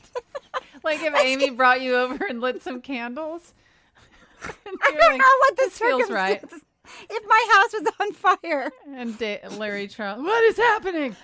[0.83, 3.53] Like if Amy brought you over and lit some candles?
[4.43, 6.43] I don't like, know what "This feels right.
[7.09, 11.15] If my house was on fire, And da- Larry Trump, what is happening?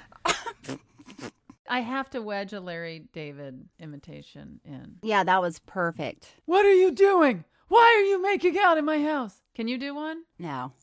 [1.71, 4.97] I have to wedge a Larry David imitation in.
[5.03, 6.27] yeah, that was perfect.
[6.45, 7.45] What are you doing?
[7.69, 9.35] Why are you making out in my house?
[9.55, 10.23] Can you do one?
[10.37, 10.73] No,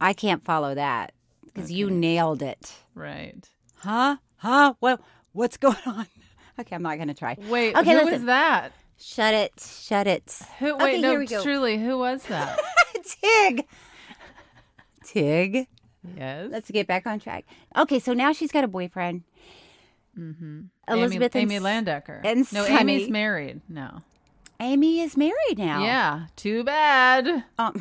[0.00, 1.12] I can't follow that
[1.44, 2.72] because you nailed it.
[2.94, 3.46] Right.
[3.76, 4.16] Huh?
[4.36, 4.72] Huh?
[4.80, 5.02] What?
[5.32, 6.06] What's going on?
[6.58, 7.36] Okay, I'm not gonna try.
[7.48, 8.12] Wait, okay, who listen.
[8.12, 8.72] was that?
[8.98, 9.52] Shut it.
[9.60, 10.38] Shut it.
[10.58, 10.74] Who?
[10.74, 11.42] Okay, Wait, no, here we go.
[11.42, 12.58] truly, who was that?
[13.22, 13.66] Tig.
[15.04, 15.68] Tig.
[16.16, 16.48] yes.
[16.50, 17.44] Let's get back on track.
[17.76, 19.22] Okay, so now she's got a boyfriend.
[20.18, 20.60] Mm-hmm.
[20.88, 22.20] Elizabeth Amy, Amy Landecker.
[22.24, 22.94] and no, Sunny.
[22.94, 23.60] Amy's married.
[23.68, 24.02] No.
[24.60, 25.82] Amy is married now.
[25.84, 26.26] Yeah.
[26.34, 27.44] Too bad.
[27.58, 27.80] Um,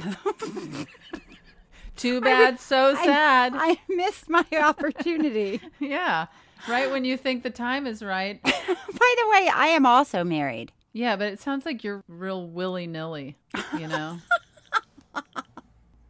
[1.95, 2.60] Too bad.
[2.60, 3.54] so I- sad.
[3.56, 5.60] I missed my opportunity.
[5.80, 6.28] yeah.
[6.69, 8.41] Right when you think the time is right.
[8.43, 10.71] By the way, I am also married.
[10.93, 13.38] Yeah, but it sounds like you're real willy nilly,
[13.78, 14.17] you know?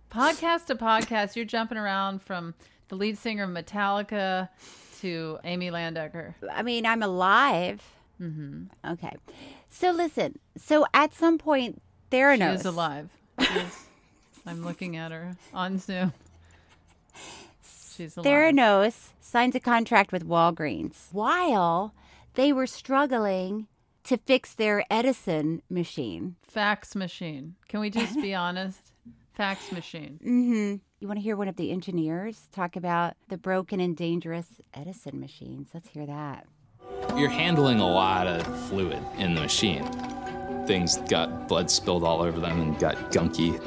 [0.10, 2.54] podcast to podcast, you're jumping around from
[2.88, 4.50] the lead singer of Metallica
[5.02, 6.34] to Amy Landecker.
[6.52, 7.82] I mean, I'm alive.
[8.22, 8.92] Mm-hmm.
[8.94, 9.16] Okay.
[9.70, 10.40] So listen.
[10.58, 11.82] So at some point,
[12.12, 12.50] Theranos.
[12.54, 13.10] She is alive.
[13.40, 13.84] She is-
[14.46, 16.14] I'm looking at her on Zoom.
[17.96, 18.26] She's alive.
[18.32, 21.94] Theranos signs a contract with Walgreens while
[22.36, 23.68] they were struggling
[24.06, 26.36] to fix their Edison machine.
[26.42, 27.56] Fax machine.
[27.68, 28.80] Can we just be honest?
[29.34, 30.20] Fax machine.
[30.26, 30.76] Mm-hmm.
[31.00, 35.20] You want to hear one of the engineers talk about the broken and dangerous Edison
[35.20, 35.68] machines?
[35.72, 36.48] Let's hear that.
[37.16, 39.86] You're handling a lot of fluid in the machine.
[40.66, 43.62] Things got blood spilled all over them and got gunky.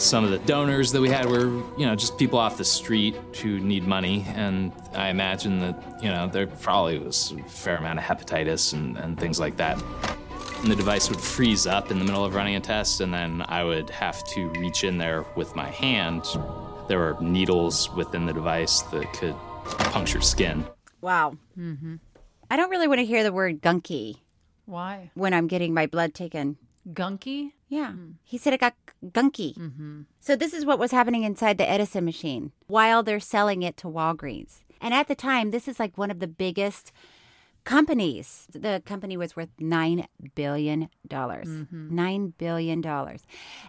[0.00, 3.14] Some of the donors that we had were, you know, just people off the street
[3.42, 7.98] who need money, and I imagine that, you know, there probably was a fair amount
[7.98, 9.78] of hepatitis and, and things like that.
[10.62, 13.42] And the device would freeze up in the middle of running a test, and then
[13.48, 16.24] I would have to reach in there with my hand.
[16.86, 20.66] There were needles within the device that could puncture skin.
[21.00, 21.38] Wow.
[21.58, 21.96] Mm-hmm.
[22.50, 24.16] I don't really want to hear the word gunky
[24.66, 25.10] Why?
[25.14, 26.58] when I'm getting my blood taken.
[26.92, 27.52] Gunky?
[27.68, 27.92] Yeah.
[28.22, 30.04] He said it got gunky.
[30.18, 33.86] So, this is what was happening inside the Edison machine while they're selling it to
[33.86, 34.58] Walgreens.
[34.80, 36.92] And at the time, this is like one of the biggest
[37.64, 38.46] companies.
[38.52, 40.88] The company was worth $9 billion.
[41.06, 41.94] dollars mm-hmm.
[41.94, 42.80] 9 billion.
[42.80, 43.22] dollars.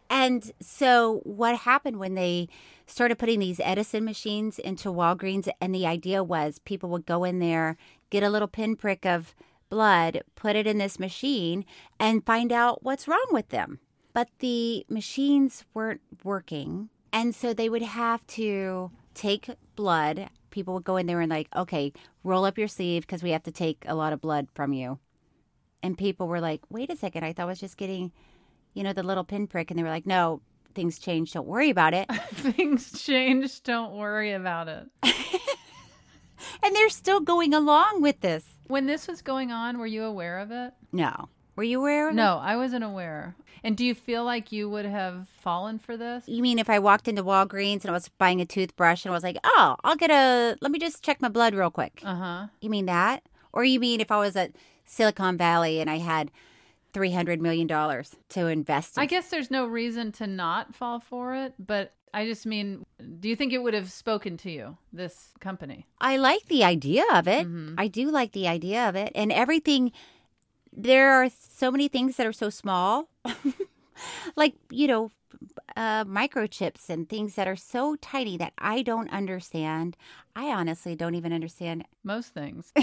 [0.09, 2.47] And so, what happened when they
[2.87, 5.49] started putting these Edison machines into Walgreens?
[5.59, 7.77] And the idea was people would go in there,
[8.09, 9.33] get a little pinprick of
[9.69, 11.65] blood, put it in this machine,
[11.99, 13.79] and find out what's wrong with them.
[14.13, 16.89] But the machines weren't working.
[17.13, 20.29] And so they would have to take blood.
[20.51, 21.91] People would go in there and, like, okay,
[22.23, 24.99] roll up your sleeve because we have to take a lot of blood from you.
[25.83, 28.11] And people were like, wait a second, I thought I was just getting,
[28.73, 29.71] you know, the little pinprick.
[29.71, 30.41] And they were like, no,
[30.75, 31.33] things change.
[31.33, 32.11] Don't worry about it.
[32.33, 33.63] Things change.
[33.63, 34.87] Don't worry about it.
[36.63, 38.45] and they're still going along with this.
[38.67, 40.73] When this was going on, were you aware of it?
[40.91, 41.29] No.
[41.55, 42.17] Were you aware of it?
[42.17, 43.35] No, I wasn't aware.
[43.63, 46.23] And do you feel like you would have fallen for this?
[46.27, 49.15] You mean if I walked into Walgreens and I was buying a toothbrush and I
[49.15, 52.01] was like, oh, I'll get a, let me just check my blood real quick.
[52.03, 52.47] Uh huh.
[52.61, 53.23] You mean that?
[53.53, 54.53] Or you mean if I was at
[54.85, 56.31] Silicon Valley and I had
[56.93, 59.03] $300 million to invest in?
[59.03, 62.85] I guess there's no reason to not fall for it, but I just mean,
[63.19, 65.85] do you think it would have spoken to you, this company?
[65.99, 67.47] I like the idea of it.
[67.77, 69.11] I do like the idea of it.
[69.15, 69.91] And everything,
[70.73, 73.09] there are so many things that are so small,
[74.35, 75.11] like, you know,
[75.75, 79.95] uh, microchips and things that are so tiny that I don't understand.
[80.35, 81.85] I honestly don't even understand.
[82.03, 82.71] Most things.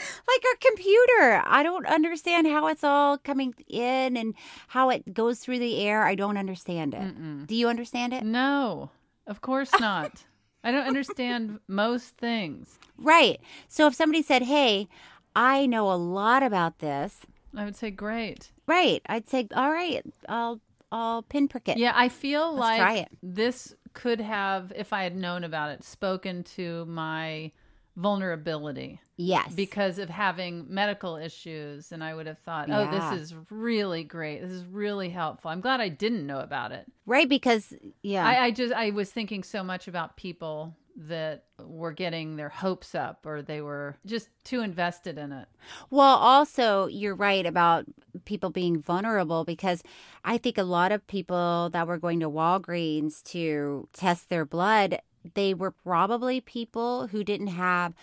[0.00, 4.34] Like our computer, I don't understand how it's all coming in and
[4.68, 6.04] how it goes through the air.
[6.04, 7.46] I don't understand it.
[7.46, 8.24] Do you understand it?
[8.24, 8.90] No,
[9.26, 10.24] of course not.
[10.64, 12.78] I don't understand most things.
[13.02, 13.40] Right.
[13.66, 14.86] So if somebody said, "Hey,
[15.34, 17.20] I know a lot about this,"
[17.56, 18.52] I would say, great.
[18.66, 19.02] right?
[19.06, 20.60] I'd say, "All right, I'll
[20.92, 23.08] I'll pinprick it." Yeah, I feel Let's like try it.
[23.22, 27.50] this could have, if I had known about it, spoken to my
[27.96, 29.52] vulnerability Yes.
[29.54, 31.92] because of having medical issues.
[31.92, 33.10] And I would have thought, oh, Yeah.
[33.10, 34.40] this is really great.
[34.40, 35.50] This is really helpful.
[35.50, 36.86] I'm glad I didn't know about it.
[37.06, 38.24] right because yeah.
[38.26, 40.74] I, I just, I was thinking so much about people
[41.08, 45.48] that were getting their hopes up or they were just too invested in it.
[45.88, 47.86] Well, also, you're right about
[48.24, 49.82] people being vulnerable because
[50.24, 55.00] I think a lot of people that were going to Walgreens to test their blood,
[55.34, 57.94] they were probably people who didn't have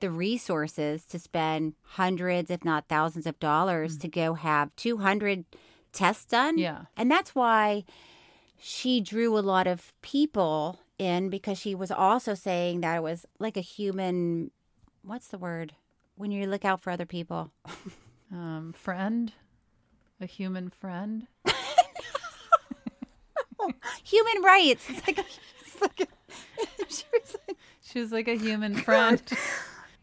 [0.00, 4.02] the resources to spend hundreds, if not thousands of dollars mm-hmm.
[4.02, 5.44] to go have 200
[5.92, 6.58] tests done.
[6.58, 6.82] Yeah.
[6.96, 7.84] And that's why
[8.58, 13.26] she drew a lot of people in because she was also saying that it was
[13.38, 14.50] like a human
[15.02, 15.74] what's the word
[16.16, 17.50] when you look out for other people
[18.32, 19.32] Um, friend,
[20.20, 21.28] a human friend.
[24.04, 26.06] human rights it's like, it's like a-
[26.88, 29.22] she was like- She was like a human friend.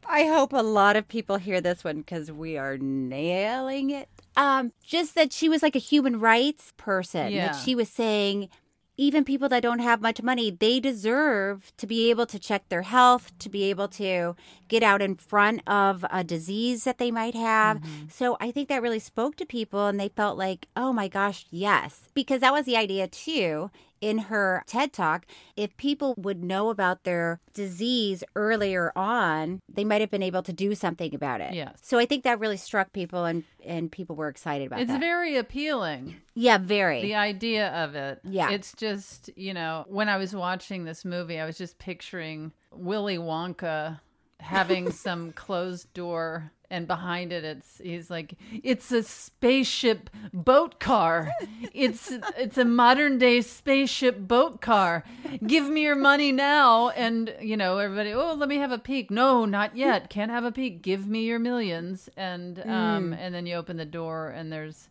[0.07, 4.71] i hope a lot of people hear this one because we are nailing it um
[4.85, 7.47] just that she was like a human rights person Yeah.
[7.53, 8.49] that she was saying
[8.95, 12.83] even people that don't have much money, they deserve to be able to check their
[12.83, 14.35] health, to be able to
[14.67, 17.77] get out in front of a disease that they might have.
[17.77, 18.07] Mm-hmm.
[18.09, 21.45] So I think that really spoke to people and they felt like, oh my gosh,
[21.49, 22.09] yes.
[22.13, 23.71] Because that was the idea too,
[24.03, 25.25] in her TED talk,
[25.55, 30.51] if people would know about their disease earlier on, they might have been able to
[30.51, 31.53] do something about it.
[31.53, 31.79] Yes.
[31.81, 34.83] So I think that really struck people and and people were excited about it.
[34.83, 34.99] It's that.
[34.99, 36.17] very appealing.
[36.35, 37.01] yeah, very.
[37.01, 38.19] The idea of it.
[38.25, 38.49] Yeah.
[38.49, 43.17] It's just, you know, when I was watching this movie, I was just picturing Willy
[43.17, 44.01] Wonka
[44.41, 51.31] having some closed door and behind it it's he's like it's a spaceship boat car.
[51.73, 55.03] It's it's a modern day spaceship boat car.
[55.45, 56.89] Give me your money now.
[56.89, 59.11] And you know everybody oh let me have a peek.
[59.11, 60.09] No not yet.
[60.09, 60.81] Can't have a peek.
[60.81, 62.09] Give me your millions.
[62.17, 63.17] And um Mm.
[63.19, 64.89] and then you open the door and there's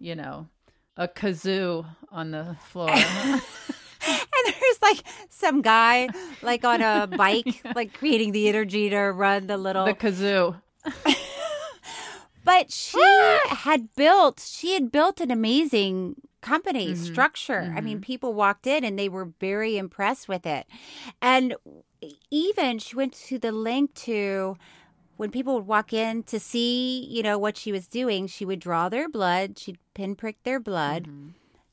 [0.00, 0.46] you know
[0.96, 2.90] a kazoo on the floor.
[4.02, 6.08] And there's like some guy
[6.42, 10.56] like on a bike, like creating the energy to run the little the kazoo
[12.42, 12.98] But she
[13.48, 17.04] had built, she had built an amazing company Mm-hmm.
[17.04, 17.70] structure.
[17.76, 20.66] I mean, people walked in and they were very impressed with it.
[21.20, 21.54] And
[22.30, 24.56] even she went to the link to
[25.18, 28.58] when people would walk in to see, you know, what she was doing, she would
[28.58, 31.28] draw their blood, she'd pinprick their blood Mm-hmm.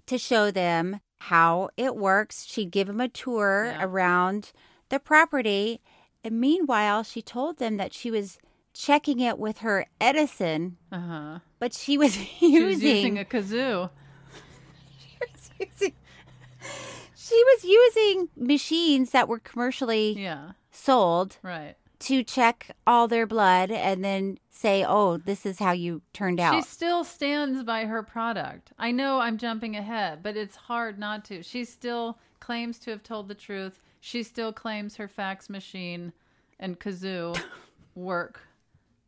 [0.07, 2.45] to show them how it works.
[2.45, 4.51] She'd give them a tour around
[4.89, 5.79] the property.
[6.25, 8.37] And meanwhile, she told them that she was
[8.77, 13.89] checking it with her Edison, uh-huh but she was she was using, a kazoo
[15.59, 15.93] using
[17.15, 23.71] she was using machines that were commercially yeah sold right to check all their blood
[23.71, 28.03] and then say, "Oh, this is how you turned out." She still stands by her
[28.03, 28.71] product.
[28.77, 31.41] I know I'm jumping ahead, but it's hard not to.
[31.41, 33.81] She still claims to have told the truth.
[33.99, 36.13] She still claims her fax machine
[36.59, 37.35] and kazoo
[37.95, 38.41] work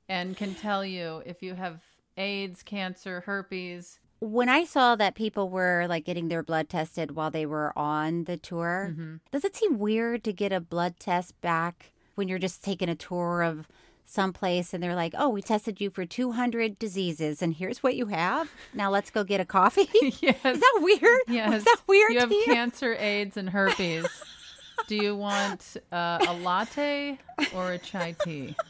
[0.10, 1.80] and can tell you if you have
[2.18, 4.00] AIDS, cancer, herpes.
[4.20, 8.26] when I saw that people were like getting their blood tested while they were on
[8.26, 9.16] the tour, Mm-hmm.
[9.32, 12.96] does it seem weird to get a blood test back when you're just taking a
[12.96, 13.68] tour of
[14.06, 18.08] someplace and they're like, "Oh, we tested you for 200 diseases and here's what you
[18.08, 18.52] have.
[18.74, 19.88] Now let's go get a coffee."
[20.20, 20.36] Yes.
[20.44, 21.22] Is that weird?
[21.30, 21.54] Yes.
[21.60, 22.44] Is that weird You have you?
[22.46, 24.08] cancer, AIDS, and herpes.
[24.88, 27.20] Do you want uh, a latte
[27.56, 28.56] or a chai tea?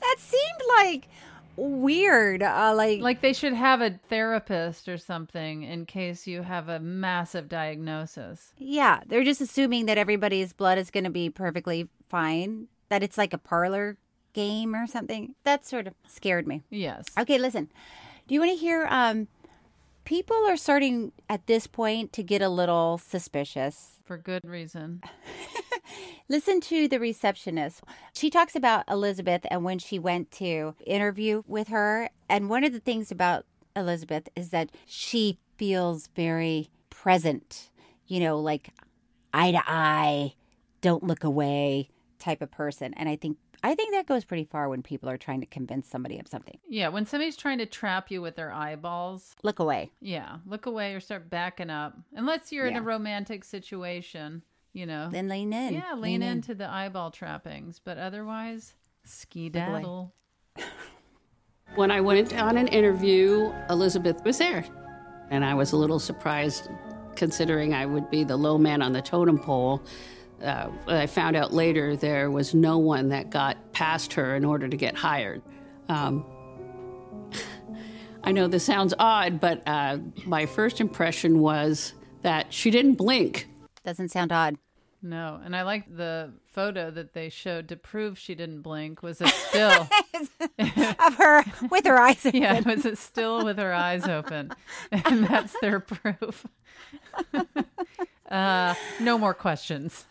[0.00, 1.08] That seemed like
[1.56, 2.42] weird.
[2.42, 6.78] Uh, like Like they should have a therapist or something in case you have a
[6.80, 8.52] massive diagnosis.
[8.58, 13.18] Yeah, they're just assuming that everybody's blood is going to be perfectly fine, that it's
[13.18, 13.96] like a parlor
[14.32, 15.34] game or something.
[15.44, 16.62] That sort of scared me.
[16.70, 17.06] Yes.
[17.18, 17.70] Okay, listen.
[18.26, 19.28] Do you want to hear um
[20.04, 24.00] people are starting at this point to get a little suspicious.
[24.04, 25.02] For good reason.
[26.28, 27.82] Listen to the receptionist.
[28.14, 32.08] She talks about Elizabeth and when she went to interview with her.
[32.28, 33.44] And one of the things about
[33.76, 37.70] Elizabeth is that she feels very present,
[38.06, 38.70] you know, like
[39.32, 40.34] eye to eye,
[40.80, 42.94] don't look away type of person.
[42.94, 45.88] And I think I think that goes pretty far when people are trying to convince
[45.88, 46.58] somebody of something.
[46.68, 49.90] Yeah, when somebody's trying to trap you with their eyeballs, Look away.
[50.02, 51.96] yeah, look away or start backing up.
[52.14, 54.42] Unless you're in a romantic situation,
[54.74, 55.08] you know.
[55.10, 55.74] Then lean in.
[55.74, 60.12] yeah, lean, into the eyeball trappings, but otherwise, ski daddle.
[61.76, 64.64] When I went on an interview, Elizabeth was there.
[65.30, 66.68] And I was a little surprised
[67.16, 69.82] considering I would be the low man on the totem pole.
[70.42, 74.68] Uh, I found out later there was no one that got past her in order
[74.68, 75.42] to get hired.
[75.88, 76.24] Um,
[78.22, 83.48] I know this sounds odd, but uh, my first impression was that she didn't blink.
[83.84, 84.56] Doesn't sound odd.
[85.02, 89.20] No, and I like the photo that they showed to prove she didn't blink was
[89.20, 89.86] a still.
[90.98, 92.40] of her with her eyes open.
[92.40, 94.50] yeah, it was a still with her eyes open,
[94.90, 96.46] and that's their proof.
[98.30, 100.06] uh, no more questions.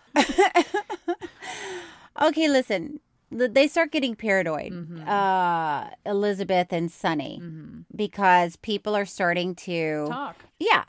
[2.22, 3.00] Okay, listen.
[3.32, 5.10] They start getting paranoid, Mm-hmm.
[5.10, 7.42] uh, Elizabeth and Sunny,
[7.96, 10.36] because people are starting to Talk.
[10.60, 10.84] Yeah,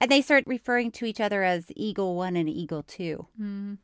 [0.00, 3.74] and they start referring to each other as Eagle One and Eagle 2 mm-hmm.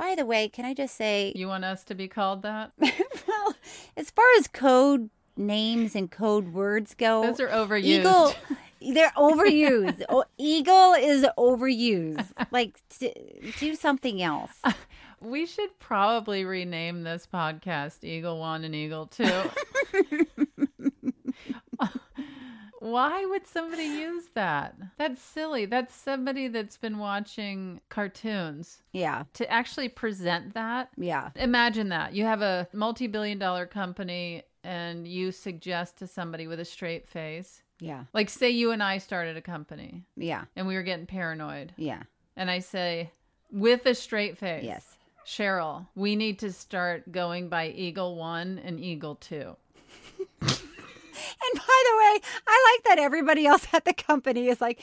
[0.00, 2.72] By the way, can I just say, You want us to be called that?
[2.78, 3.54] well,
[3.98, 7.84] as far as code names and code words go, Those are overused.
[7.84, 8.32] Eagle,
[8.94, 10.02] they're overused.
[10.08, 12.26] oh, Eagle is overused.
[12.50, 13.12] Like, t-
[13.58, 14.50] do something else.
[15.20, 19.42] We should probably rename this podcast Eagle One and Eagle Two.
[22.80, 24.74] Why would somebody use that?
[24.98, 25.66] That's silly.
[25.66, 28.82] That's somebody that's been watching cartoons.
[28.92, 31.30] Yeah, To actually present that, yeah.
[31.36, 32.14] imagine that.
[32.14, 37.06] You have a multi billion dollar company and you suggest to somebody with a straight
[37.06, 41.06] face, Yeah, like, say you and I started a company yeah, and we were getting
[41.06, 41.72] paranoid.
[41.76, 42.02] yeah.
[42.36, 43.10] and I say,
[43.52, 44.96] with a straight face, Yes.
[45.26, 49.56] Cheryl, we need to start going by Eagle One and Eagle Two.
[51.42, 54.80] And by the way, I like that everybody else at the company is like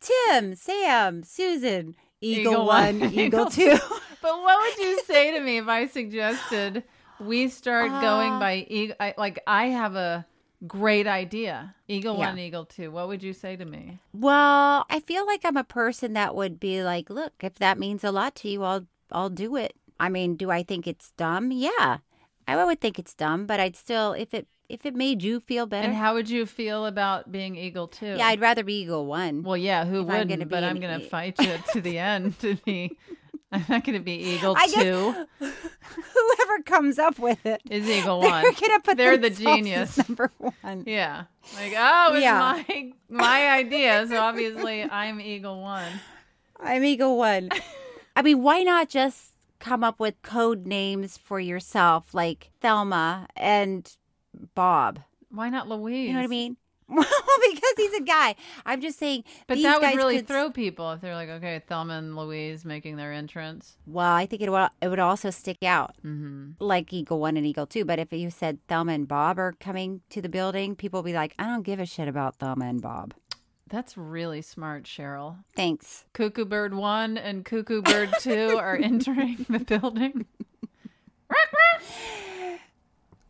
[0.00, 3.78] Tim, Sam, Susan, Eagle, Eagle one, Eagle Eagle two.
[4.22, 6.84] But what would you say to me if I suggested
[7.18, 8.96] we start going Uh, by Eagle?
[9.00, 10.26] I, like I have a
[10.66, 12.28] great idea, Eagle Yeah.
[12.28, 12.90] One, Eagle Two.
[12.90, 13.98] What would you say to me?
[14.12, 18.04] well, I feel like I'm a person that would be like, look, if that means
[18.04, 19.72] a lot to you, I'll I'll do it.
[19.98, 21.50] I mean, do I think it's dumb?
[21.50, 21.98] Yeah.
[22.46, 25.66] I would think it's dumb, but I'd still if it if it made you feel
[25.66, 25.86] better.
[25.88, 28.14] And how would you feel about being Eagle Two?
[28.16, 29.42] yeah, I'd rather be Eagle one.
[29.42, 30.48] Well, yeah, who wouldn't?
[30.48, 32.96] but I'm going to fight you to the end to be.
[33.52, 35.12] I'm not going to be Eagle I guess- Two.
[35.90, 38.30] Whoever comes up with it Is Eagle One.
[38.42, 38.60] they're One.
[38.60, 39.96] gonna put They're the genius.
[40.08, 40.84] number one.
[40.86, 41.24] Yeah.
[41.56, 42.38] Like, oh, it's Yeah.
[42.68, 44.06] my my idea.
[44.08, 45.90] So obviously I'm Eagle One.
[46.60, 47.50] I'm Eagle One.
[48.16, 53.90] I mean, why not just come up with code names for yourself, like Thelma and
[54.54, 55.00] Bob?
[55.30, 56.08] Why not Louise?
[56.08, 56.56] You know what I mean?
[56.92, 57.06] Well,
[57.52, 58.34] because he's a guy.
[58.66, 59.22] I'm just saying.
[59.46, 62.16] But these that would guys really could- throw people if they're like, okay, Thelma and
[62.16, 63.76] Louise making their entrance.
[63.86, 64.68] Well, I think it would.
[64.82, 66.54] It would also stick out, Mm-hmm.
[66.58, 67.84] like Eagle One and Eagle Two.
[67.84, 71.12] But if you said Thelma and Bob are coming to the building, people will be
[71.12, 73.14] like, "I don't give a shit about Thelma and Bob."
[73.68, 75.44] That's really smart, Cheryl.
[75.54, 76.06] Thanks.
[76.12, 80.26] Cuckoo Bird 1 and Cuckoo Bird 2 are entering the building.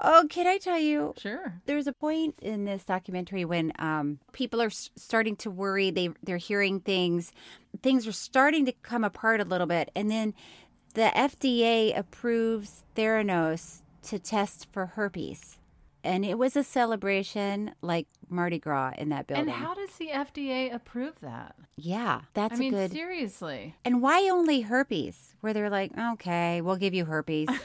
[0.03, 1.15] Oh, can I tell you?
[1.19, 1.61] Sure.
[1.67, 5.91] There's a point in this documentary when um, people are s- starting to worry.
[5.91, 7.33] They they're hearing things,
[7.83, 10.35] things are starting to come apart a little bit, and then
[10.95, 15.59] the FDA approves Theranos to test for herpes,
[16.03, 19.49] and it was a celebration like Mardi Gras in that building.
[19.49, 21.55] And how does the FDA approve that?
[21.77, 22.91] yeah, that's I mean, good.
[22.93, 23.75] seriously.
[23.85, 25.35] And why only herpes?
[25.41, 27.49] Where they're like, okay, we'll give you herpes.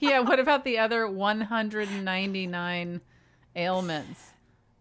[0.00, 3.00] Yeah, what about the other 199
[3.56, 4.20] ailments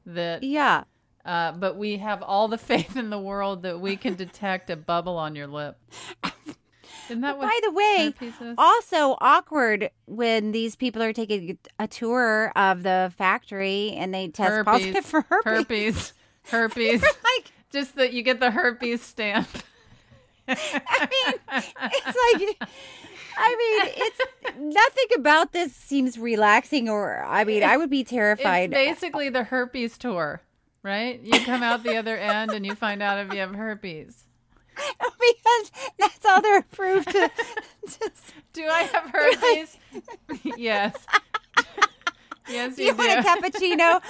[0.05, 0.83] that yeah.
[1.25, 4.75] uh, but we have all the faith in the world that we can detect a
[4.75, 5.77] bubble on your lip.
[7.09, 8.13] Isn't that what By the way,
[8.57, 14.63] also awkward when these people are taking a tour of the factory and they test
[14.63, 15.43] positive for herpes.
[15.63, 16.13] Herpes.
[16.43, 17.01] Herpes.
[17.01, 19.47] like, Just that you get the herpes stamp.
[20.47, 21.61] I mean,
[21.93, 22.69] it's like,
[23.41, 24.19] I mean, it's
[24.59, 28.73] nothing about this seems relaxing, or I mean, I would be terrified.
[28.73, 30.41] It's basically the herpes tour,
[30.83, 31.21] right?
[31.21, 34.25] You come out the other end and you find out if you have herpes.
[34.99, 37.31] because that's all they're approved to.
[38.53, 39.77] Do I have herpes?
[40.57, 40.95] yes.
[42.49, 44.01] yes, do you, you want a cappuccino?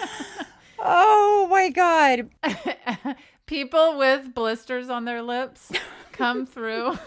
[0.79, 2.29] Oh my god!
[3.45, 5.71] People with blisters on their lips
[6.13, 6.97] come through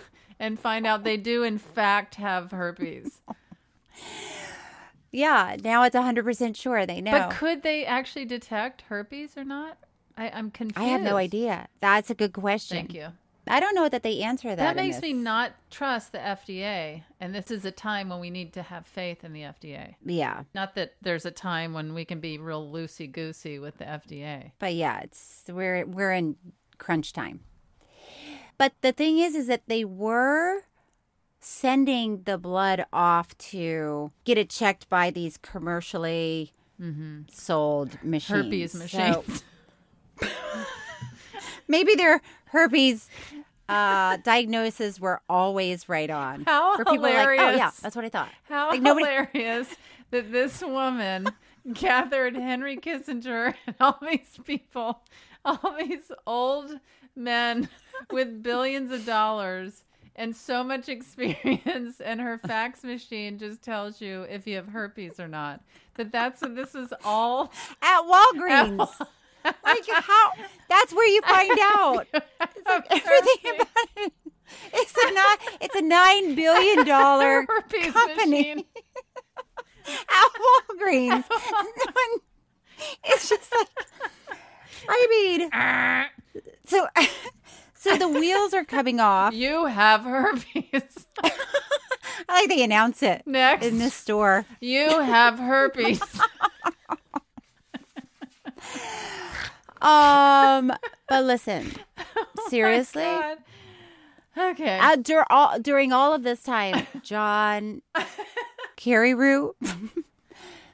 [0.43, 3.23] and find out they do, in fact, have herpes.
[5.15, 7.11] Yeah, now it's hundred percent sure they know.
[7.11, 9.77] But could they actually detect herpes or not?
[10.17, 10.79] I, I'm confused.
[10.79, 11.69] I have no idea.
[11.81, 12.79] That's a good question.
[12.79, 13.09] Thank you.
[13.47, 14.57] I don't know that they answer that.
[14.57, 17.03] That makes me not trust the FDA.
[17.21, 19.97] And this is a time when we need to have faith in the FDA.
[20.03, 23.85] Yeah, Not that there's a time when we can be real loosey goosey with the
[23.85, 24.53] FDA.
[24.59, 26.37] but yeah, it's we're we're in
[26.79, 27.41] crunch time.
[28.59, 30.61] But the thing is, is that they were
[31.41, 36.53] sending the blood off to get it checked by these commercially
[37.31, 38.29] sold machines.
[38.45, 39.43] Herpes So machines.
[41.69, 43.09] maybe their herpes
[43.69, 46.43] uh, diagnoses were always right on.
[46.45, 48.29] How Where people are like, oh yeah, that's what I thought.
[48.49, 49.69] How Like, nobody- hilarious
[50.11, 51.29] that this woman
[51.73, 55.03] gathered Henry Kissinger and all these people,
[55.45, 56.79] all these old
[57.15, 57.69] men
[58.11, 59.83] with billions of dollars
[60.15, 65.19] and so much experience, and her fax machine just tells you if you have herpes
[65.19, 65.61] or not.
[65.97, 67.53] That that's what this is all.
[67.81, 68.89] At Walgreens.
[69.45, 70.31] like how?
[70.69, 72.07] That's where you find out.
[72.13, 74.13] It's like everything about it.
[74.75, 75.59] It's a nine.
[75.61, 78.53] It's a nine billion dollar herpes company
[79.87, 80.31] at
[80.71, 81.25] Walgreens.
[83.05, 83.69] it's just like,
[84.89, 86.87] I mean, so
[87.83, 89.35] so the wheels are coming off.
[89.35, 91.07] You have herpes.
[91.23, 94.47] I like they announce it Next, in this store.
[94.61, 96.01] you have herpes.
[99.81, 100.73] Um,
[101.09, 101.73] but listen,
[102.49, 103.03] seriously.
[103.05, 103.37] Oh
[104.39, 104.79] Okay.
[104.79, 107.83] Uh, dur- all, during all of this time, John
[108.79, 109.53] Carreyrou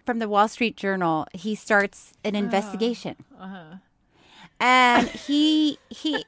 [0.07, 3.79] from the Wall Street Journal, he starts an investigation, uh-huh.
[4.61, 6.25] and he he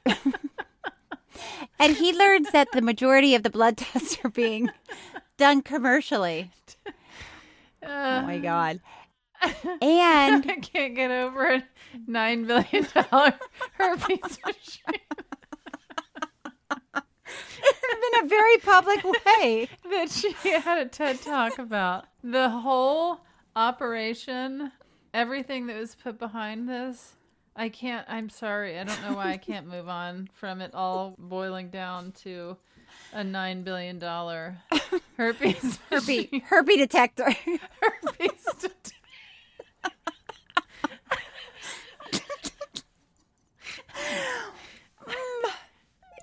[1.79, 4.69] and he learns that the majority of the blood tests are being
[5.37, 6.51] done commercially.
[7.83, 8.79] oh my god!
[9.81, 11.63] And I can't get over a
[12.07, 13.33] nine billion dollar
[13.73, 15.01] herpes machine.
[16.93, 19.67] in a very public way.
[19.89, 23.21] that she had a TED talk about the whole
[23.55, 24.71] operation,
[25.13, 27.15] everything that was put behind this.
[27.55, 28.05] I can't.
[28.09, 28.79] I'm sorry.
[28.79, 32.57] I don't know why I can't move on from it all boiling down to
[33.13, 34.57] a nine billion dollar
[35.17, 37.29] herpes herpes herpes detector.
[37.81, 38.91] herpes detector.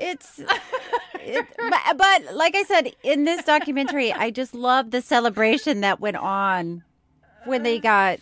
[0.00, 5.80] It's, it, but, but like I said in this documentary, I just love the celebration
[5.80, 6.84] that went on
[7.46, 8.20] when they got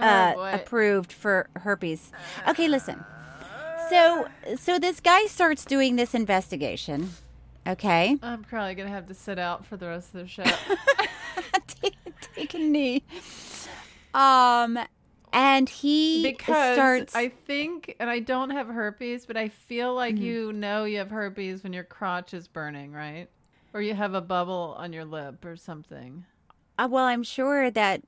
[0.00, 2.12] uh, approved for herpes.
[2.48, 3.04] Okay, listen.
[3.90, 4.26] So,
[4.56, 7.10] so this guy starts doing this investigation.
[7.66, 10.44] Okay, I'm probably gonna have to sit out for the rest of the show.
[11.66, 11.96] take,
[12.34, 13.04] take a knee.
[14.12, 14.78] Um,
[15.32, 17.14] and he because starts.
[17.14, 19.96] I think, and I don't have herpes, but I feel Mm-hmm.
[19.96, 23.28] like you know you have herpes when your crotch is burning, right?
[23.72, 26.24] Or you have a bubble on your lip or something.
[26.78, 28.02] Uh, well, I'm sure that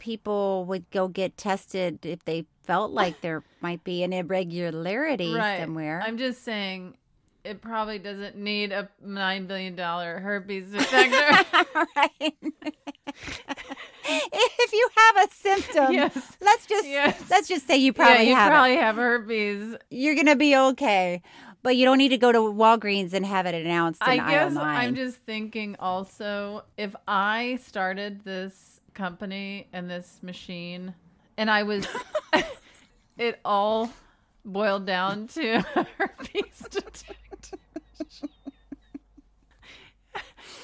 [0.00, 5.60] people would go get tested if they felt like there might be an irregularity right.
[5.60, 6.02] somewhere.
[6.04, 6.94] I'm just saying
[7.44, 11.44] it probably doesn't need a nine billion dollar herpes detector.
[11.96, 12.34] right.
[14.04, 16.36] if you have a symptom, Yes.
[16.40, 17.22] let's just Yes.
[17.30, 18.80] let's just say you probably yeah, you have probably it.
[18.80, 19.76] have herpes.
[19.90, 21.22] You're gonna be okay,
[21.62, 24.56] but you don't need to go to Walgreens and have it announced I guess.
[24.56, 30.94] I'm just thinking also if I started this company and this machine
[31.36, 31.86] and I was
[33.18, 33.90] it all
[34.44, 35.60] boiled down to
[35.98, 37.58] herpes detector.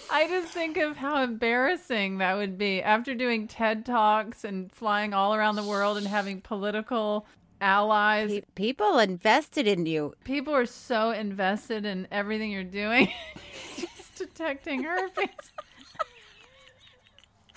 [0.08, 5.12] I just think of how embarrassing that would be after doing TED Talks and flying
[5.12, 7.26] all around the world and having political
[7.60, 8.30] allies.
[8.30, 10.14] Pe- People invested in you.
[10.24, 13.10] People are so invested in everything you're doing.
[13.76, 15.28] just detecting herpes.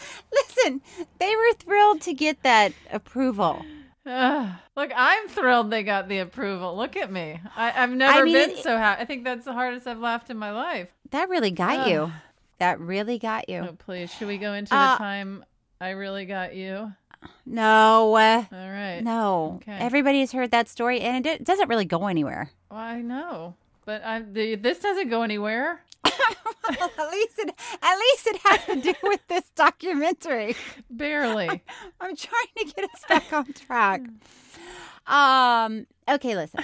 [0.34, 0.82] Listen,
[1.20, 3.64] they were thrilled to get that approval.
[4.06, 4.50] Ugh.
[4.76, 6.76] Look, I'm thrilled they got the approval.
[6.76, 7.40] Look at me.
[7.56, 9.02] I, I've never mean, been it- so happy.
[9.02, 10.90] I think that's the hardest I've laughed in my life.
[11.12, 11.88] That really got Ugh.
[11.90, 12.12] you.
[12.60, 13.68] That really got you.
[13.70, 14.12] Oh, please.
[14.14, 15.46] Should we go into Uh, the time
[15.80, 16.94] I really got you?
[17.46, 19.02] No, uh, All right.
[19.02, 19.60] no.
[19.62, 19.78] Okay.
[19.78, 22.52] Everybody has heard that story, and it doesn't really go anywhere.
[22.72, 23.56] Well, I know.
[23.86, 25.82] But I, the, this doesn't go anywhere.
[26.06, 30.56] at least it, at least it has to do with this documentary.
[30.90, 31.62] Barely.
[32.00, 34.02] I'm trying to get us back on track.
[35.08, 35.88] Um.
[36.08, 36.64] Okay, listen.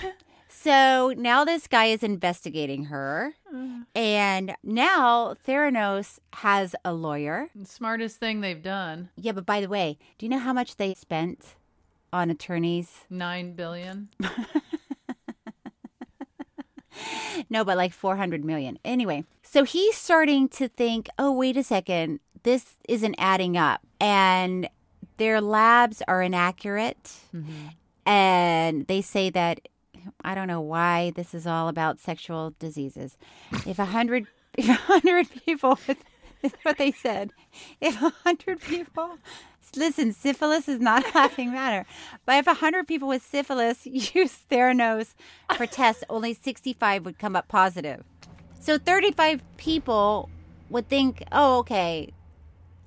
[0.49, 3.35] So now this guy is investigating her,
[3.93, 7.49] and now Theranos has a lawyer.
[7.63, 9.09] Smartest thing they've done.
[9.15, 11.55] Yeah, but by the way, do you know how much they spent
[12.11, 13.05] on attorneys?
[13.11, 14.09] Nine billion.
[17.49, 18.79] No, but like 400 million.
[18.85, 23.81] Anyway, so he's starting to think, oh, wait a second, this isn't adding up.
[23.99, 24.69] And
[25.17, 27.11] their labs are inaccurate.
[27.35, 28.09] Mm-hmm.
[28.09, 29.59] And they say that,
[30.23, 33.17] I don't know why this is all about sexual diseases.
[33.65, 34.27] If a hundred,
[34.57, 35.97] if a hundred people with,
[36.43, 37.31] is what they said,
[37.81, 39.17] if a hundred people,
[39.75, 41.85] listen, syphilis is not a laughing matter,
[42.25, 45.13] but if a hundred people with syphilis use Theranos
[45.55, 48.03] for tests, only 65 would come up positive.
[48.59, 50.29] So 35 people
[50.69, 52.11] would think, oh, okay,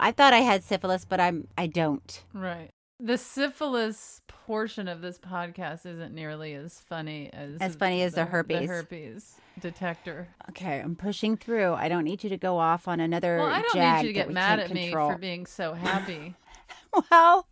[0.00, 2.24] I thought I had syphilis, but I'm, I don't.
[2.32, 2.70] Right.
[3.00, 8.24] The syphilis portion of this podcast isn't nearly as funny as As funny as the
[8.24, 8.60] herpes.
[8.60, 10.28] The herpes detector.
[10.50, 11.74] Okay, I'm pushing through.
[11.74, 13.38] I don't need you to go off on another.
[13.38, 16.34] Well, I don't jag need you to get mad at me for being so happy.
[17.10, 17.46] Well,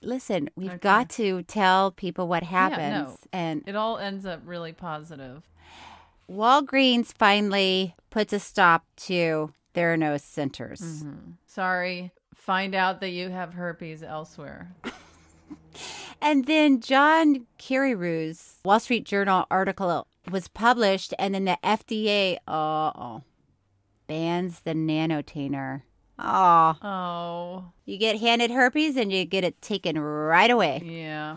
[0.00, 0.78] listen, we've Okay.
[0.78, 2.80] got to tell people what happens.
[2.80, 3.16] Yeah, no.
[3.32, 5.42] And It all ends up really positive.
[6.30, 10.80] Walgreens finally puts a stop to Theranos centers.
[10.80, 11.32] Mm-hmm.
[11.46, 12.12] Sorry.
[12.34, 14.72] Find out that you have herpes elsewhere.
[16.22, 23.22] And then John Carreyrou's Wall Street Journal article was published, and then the FDA, uh-oh,
[24.06, 25.82] bans the nanotainer.
[26.18, 31.36] Oh, Oh, you get handed herpes and you get it taken right away, yeah.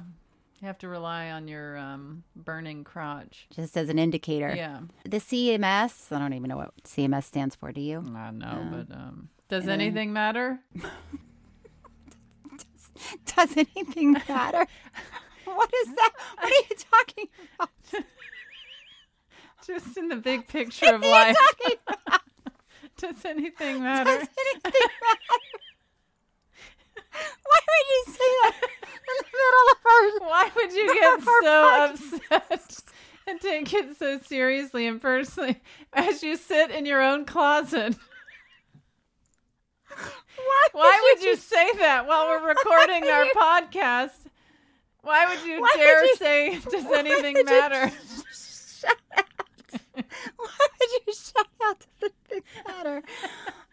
[0.62, 3.48] You have to rely on your um, burning crotch.
[3.56, 4.54] just as an indicator.
[4.56, 4.82] Yeah.
[5.06, 7.72] The CMS, I don't even know what CMS stands for.
[7.72, 8.04] Do you?
[8.14, 10.60] I know, but um, does anything matter?
[13.26, 14.66] Does anything matter?
[15.46, 16.12] what is that?
[16.38, 17.26] What are you talking
[17.56, 17.70] about?
[19.66, 21.38] Just in the big picture of life.
[23.02, 24.06] Does anything matter?
[24.12, 24.72] Does anything
[25.02, 25.60] matter?
[27.44, 30.30] Why would you say that in the middle of our?
[30.30, 32.20] Why would you get so podcast?
[32.32, 32.80] upset
[33.28, 35.60] and take it so seriously and personally
[35.94, 37.96] as you sit in your own closet?
[40.38, 44.12] Why, Why would you say that while we're recording our podcast?
[45.02, 47.92] Why would you Why dare you- say, does why anything would you matter?
[50.38, 51.86] Why would you shout out?
[52.00, 53.04] Does it matter?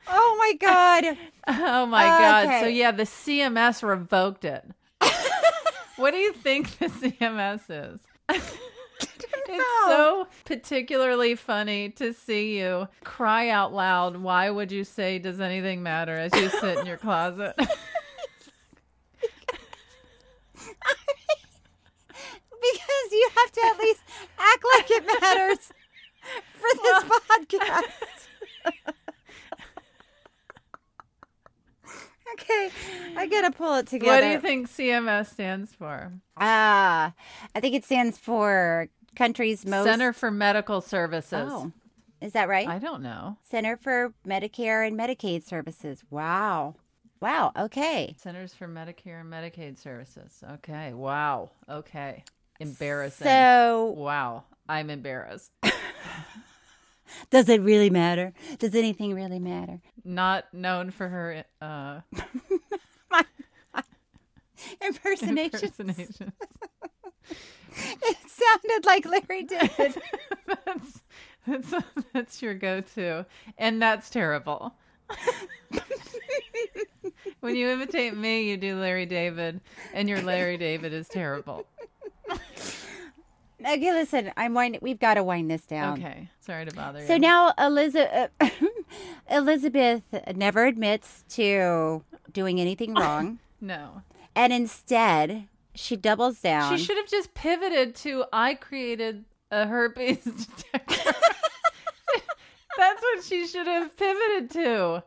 [0.09, 1.19] Oh my god.
[1.49, 2.61] Oh my God.
[2.61, 4.65] So, yeah, the CMS revoked it.
[5.97, 8.01] what do you think the CMS is?
[8.29, 14.17] It's so particularly funny to see you cry out loud.
[14.17, 17.55] Why would you say, Does anything matter as you sit in your closet?
[22.49, 24.01] Because you have to at least
[24.39, 25.73] act like it matters
[26.55, 27.83] for this podcast.
[32.35, 32.71] okay,
[33.17, 34.13] I gotta pull it together.
[34.13, 36.13] what do you think CMS stands for?
[36.37, 37.13] Ah,
[37.55, 41.49] I think it stands for country's most Center for Medical Services.
[41.51, 41.73] Oh,
[42.21, 42.69] is that right?
[42.69, 43.37] I don't know.
[43.49, 46.03] Center for Medicare and Medicaid Services.
[46.11, 46.75] Wow.
[47.21, 47.53] Wow.
[47.59, 48.15] Okay.
[48.19, 50.43] Centers for Medicare and Medicaid Services.
[50.55, 50.93] Okay.
[50.93, 51.51] Wow.
[51.69, 52.25] Okay.
[52.61, 53.27] Embarrassing.
[53.27, 54.45] So- wow.
[54.69, 55.51] I'm embarrassed.
[57.31, 58.33] Does it really matter?
[58.59, 59.81] Does anything really matter?
[60.05, 62.01] Not known for her uh,
[64.81, 65.63] Impersonations.
[65.63, 66.33] impersonation.
[67.79, 70.01] It sounded like Larry David.
[70.65, 71.03] that's,
[71.47, 71.75] that's,
[72.15, 73.27] that's your go to.
[73.59, 74.75] And that's terrible.
[77.41, 79.61] when you imitate me, you do Larry David,
[79.93, 81.67] and your Larry David is terrible.
[83.61, 84.33] Okay, listen.
[84.37, 84.81] I'm winding.
[84.83, 85.99] We've got to wind this down.
[86.03, 86.29] Okay.
[86.41, 87.07] Sorry to bother you.
[87.07, 88.49] So now Elizabeth, uh,
[89.31, 90.03] Elizabeth
[90.35, 92.03] never admits to
[92.33, 94.03] doing anything wrong, No.
[94.35, 96.77] and instead she doubles down.
[96.77, 101.13] She should have just pivoted to I created a herpes detector.
[102.79, 105.03] That's what she should have pivoted to.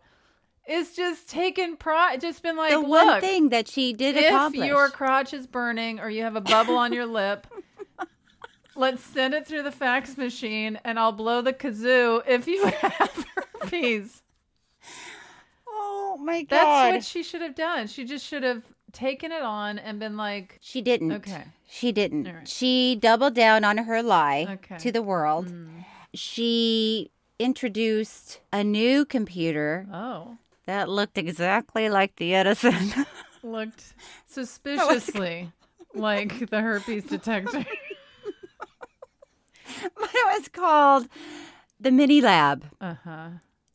[0.66, 4.68] It's just taken pride, just been like, the one thing that she did if accomplish.
[4.68, 7.47] your crotch is burning or you have a bubble on your lip,
[8.76, 13.26] let's send it through the fax machine and I'll blow the kazoo if you have
[13.36, 14.22] herpes.
[15.67, 16.57] oh my god!
[16.93, 17.88] That's what she should have done.
[17.88, 21.11] She just should have taken it on and been like, She didn't.
[21.11, 21.43] Okay.
[21.70, 22.26] She didn't.
[22.26, 22.47] Right.
[22.47, 24.76] She doubled down on her lie Okay.
[24.76, 24.80] Mm.
[24.80, 25.51] to the world.
[26.15, 33.05] She introduced a new computer oh, that looked exactly like the Edison.
[33.43, 33.93] looked
[34.28, 35.51] suspiciously
[35.93, 37.65] like the herpes detector.
[39.95, 41.07] but it was called
[41.80, 42.65] the Mini Lab.
[42.82, 43.30] Uh huh.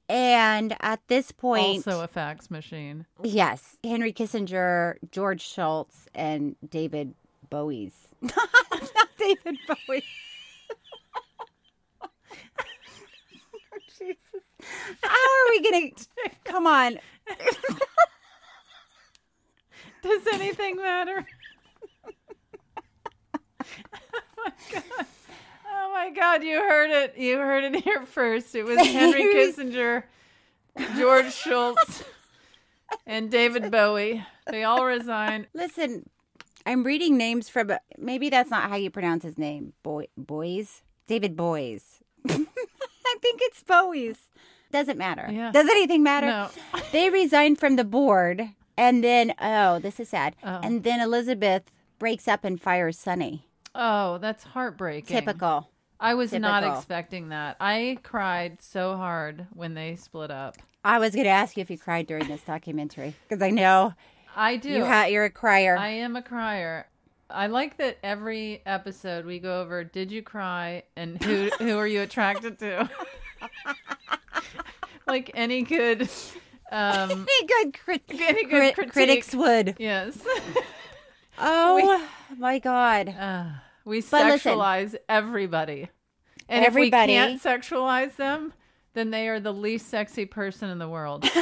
[0.09, 3.07] And at this point, Also a fax machine.
[3.23, 7.15] yes, Henry Kissinger, George Shultz, and David
[7.49, 8.07] Bowie's.
[8.21, 10.05] Not David Bowie.
[13.77, 14.19] Oh, Jesus.
[15.03, 16.07] How are we going to.
[16.45, 16.99] Come on.
[20.03, 21.27] Does anything matter?
[23.35, 23.39] oh
[24.45, 25.07] my god.
[25.87, 27.15] Oh my god, you heard it.
[27.19, 28.55] You heard it here first.
[28.55, 30.05] It was Henry Kissinger,
[30.97, 32.05] George Shultz,
[33.07, 34.25] and David Bowie.
[34.51, 35.47] They all resigned.
[35.53, 36.09] Listen,
[36.65, 37.71] I'm reading names from.
[37.99, 39.75] Maybe that's not how you pronounce his name.
[39.83, 40.81] Boy, Boys?
[41.07, 42.01] David Boys.
[42.29, 44.31] I think it's Bowie's.
[44.73, 45.29] Doesn't matter.
[45.31, 45.53] Yeah.
[45.53, 46.29] Does anything matter?
[46.29, 46.49] No.
[46.93, 50.35] they resigned from the board, and then oh, this is sad.
[50.43, 50.61] Oh.
[50.63, 51.65] And then Elizabeth
[51.99, 53.49] breaks up and fires Sunny.
[53.75, 55.15] Oh, that's heartbreaking.
[55.15, 55.69] Typical.
[56.05, 57.57] I was not expecting that.
[57.61, 60.57] I cried so hard when they split up.
[60.85, 63.95] I was going to ask you if you cried during this documentary because I know
[64.37, 64.69] I do.
[64.69, 65.79] you ha- you're a crier.
[65.79, 66.87] I am a crier.
[67.31, 71.87] I like that every episode we go over did you cry and who who are
[71.87, 72.91] you attracted to?
[75.07, 76.03] like any good
[76.71, 79.77] um any good, crit- any good crit- critics would.
[79.79, 80.19] Yes.
[81.39, 83.09] Oh my god.
[83.09, 83.45] Uh,
[83.87, 84.53] we But listen.
[84.53, 85.89] sexualize everybody.
[86.49, 87.15] And Everybody.
[87.15, 88.53] if we can't sexualize them,
[88.95, 91.25] then they are the least sexy person in the world.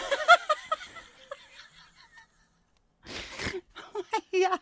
[4.33, 4.57] yeah.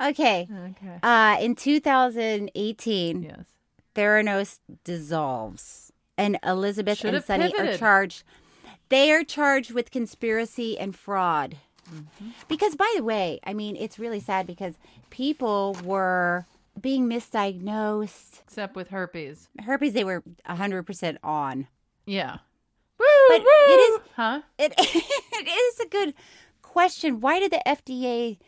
[0.00, 0.48] Okay.
[0.50, 0.98] Okay.
[1.02, 3.44] Uh, in 2018, yes.
[3.94, 8.22] Theranos dissolves, and Elizabeth Should and Sunny Sonny are charged.
[8.88, 11.56] They are charged with conspiracy and fraud.
[11.92, 12.28] Mm-hmm.
[12.48, 14.74] Because, by the way, I mean, it's really sad because
[15.10, 16.46] people were
[16.80, 18.42] being misdiagnosed.
[18.44, 19.48] Except with herpes.
[19.64, 21.66] Herpes, they were 100% on.
[22.06, 22.38] Yeah.
[22.98, 24.42] But it is, Huh?
[24.58, 26.14] it, it is a good
[26.62, 27.20] question.
[27.20, 28.38] Why did the FDA,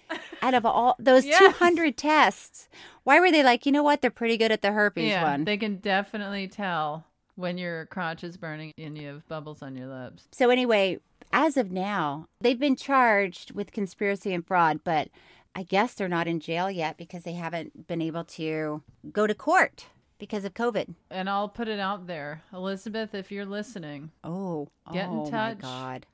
[0.43, 1.39] out of all those Yes.
[1.39, 2.69] 200 tests,
[3.05, 4.01] why were they like, you know what?
[4.03, 5.45] They're pretty good at the herpes yeah, one.
[5.45, 7.05] they can definitely tell
[7.37, 10.25] when your crotch is burning and you have bubbles on your lips.
[10.33, 10.99] So anyway,
[11.33, 15.09] as of now, they've been charged with conspiracy and fraud, but
[15.55, 18.83] I guess they're not in jail yet because they haven't been able to
[19.13, 19.87] go to court
[20.19, 20.95] because of COVID.
[21.11, 22.43] And I'll put it out there.
[22.53, 25.57] Elizabeth, if you're listening, Oh, Get in oh touch.
[25.57, 26.07] my God.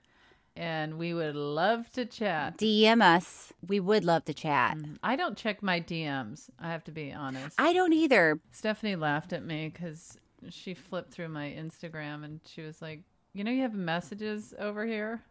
[0.56, 2.56] and we would love to chat.
[2.58, 3.52] DM us.
[3.66, 4.76] We would love to chat.
[4.76, 7.54] Mm, I don't check my DMs, I have to be honest.
[7.60, 8.40] I don't either.
[8.50, 10.18] Stephanie laughed at me because
[10.50, 13.02] she flipped through my Instagram and she was like,
[13.34, 15.22] You know, you have messages over here?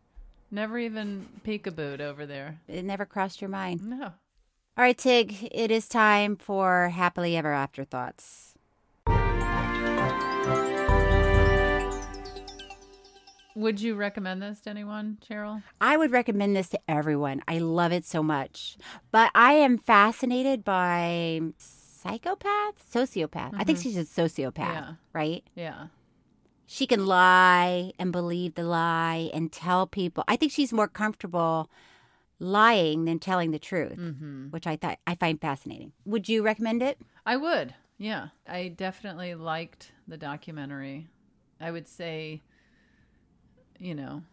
[0.49, 2.59] Never even peekabooed over there.
[2.67, 3.83] It never crossed your mind.
[3.83, 4.05] No.
[4.05, 8.53] All right, Tig, it is time for happily ever after thoughts.
[13.55, 15.63] Would you recommend this to anyone, Cheryl?
[15.81, 17.41] I would recommend this to everyone.
[17.47, 18.77] I love it so much.
[19.11, 23.55] But I am fascinated by psychopath, sociopath.
[23.55, 23.89] I think mm-hmm.
[23.89, 24.93] she's a sociopath, Yeah.
[25.11, 25.43] right?
[25.55, 25.87] Yeah.
[26.69, 30.23] She can lie and believe the lie and tell people.
[30.27, 31.69] I think she's more comfortable
[32.39, 34.47] lying than telling the truth, Mm-hmm.
[34.49, 35.93] which I thought I find fascinating.
[36.05, 36.99] Would you recommend it?
[37.25, 37.73] I would.
[37.97, 38.27] Yeah.
[38.47, 41.07] I definitely liked the documentary.
[41.59, 42.41] I would say,
[43.79, 44.23] you know,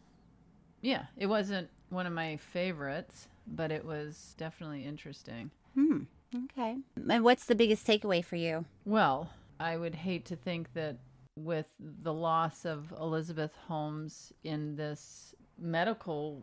[0.82, 5.51] yeah, it wasn't one of my favorites, but it was definitely interesting.
[5.74, 6.01] Hmm.
[6.35, 6.76] Okay.
[7.09, 8.64] And what's the biggest takeaway for you?
[8.85, 9.30] Well,
[9.61, 10.97] I would hate to think that
[11.37, 16.43] with the loss of Elizabeth Holmes in this medical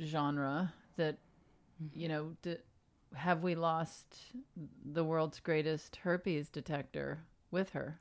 [0.00, 1.16] genre, that,
[1.82, 1.98] mm-hmm.
[1.98, 2.56] you know, d-
[3.14, 4.16] have we lost
[4.84, 7.20] the world's greatest herpes detector
[7.50, 7.98] with her?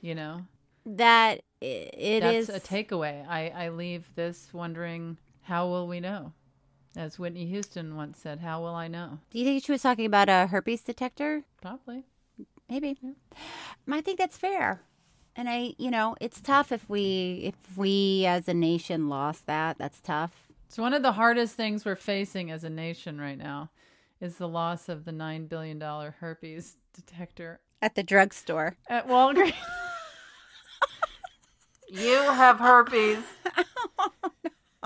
[0.00, 0.46] You know,
[0.84, 3.26] That it that's is a takeaway.
[3.28, 6.32] I, I leave this wondering how will we know?
[6.96, 9.18] As Whitney Houston once said, how will I know?
[9.30, 11.44] Do you think she was talking about a herpes detector?
[11.60, 12.04] Probably.
[12.68, 12.96] Maybe.
[13.88, 14.82] I think that's fair.
[15.34, 19.78] And I, you know, it's tough if we if we as a nation lost that.
[19.78, 20.48] That's tough.
[20.68, 23.70] It's one of the hardest things we're facing as a nation right now
[24.20, 28.76] is the loss of the $9 billion herpes detector At the drugstore.
[28.88, 29.52] at Walgreens.
[31.88, 33.18] you have herpes.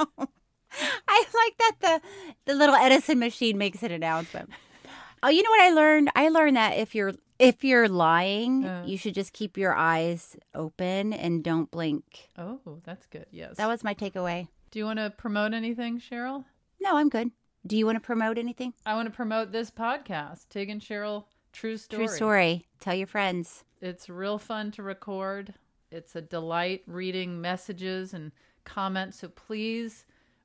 [1.08, 2.00] I like that the
[2.46, 4.50] the little Edison machine makes an announcement.
[5.22, 6.10] Oh, you know what I learned?
[6.14, 8.84] I learned that if you're if you're lying, Uh.
[8.86, 12.28] you should just keep your eyes open and don't blink.
[12.36, 13.26] Oh, that's good.
[13.30, 13.56] Yes.
[13.56, 14.48] That was my takeaway.
[14.70, 16.44] Do you want to promote anything, Cheryl?
[16.80, 17.30] No, I'm good.
[17.66, 18.74] Do you want to promote anything?
[18.84, 22.06] I want to promote this podcast, Tig and Cheryl True Story.
[22.06, 22.66] True story.
[22.80, 23.64] Tell your friends.
[23.80, 25.54] It's real fun to record.
[25.90, 28.32] It's a delight reading messages and
[28.64, 29.18] comments.
[29.20, 30.04] So please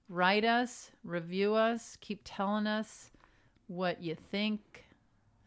[0.09, 3.11] write us, review us, keep telling us
[3.67, 4.85] what you think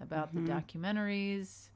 [0.00, 0.46] about Mhm.
[0.46, 1.68] the documentaries.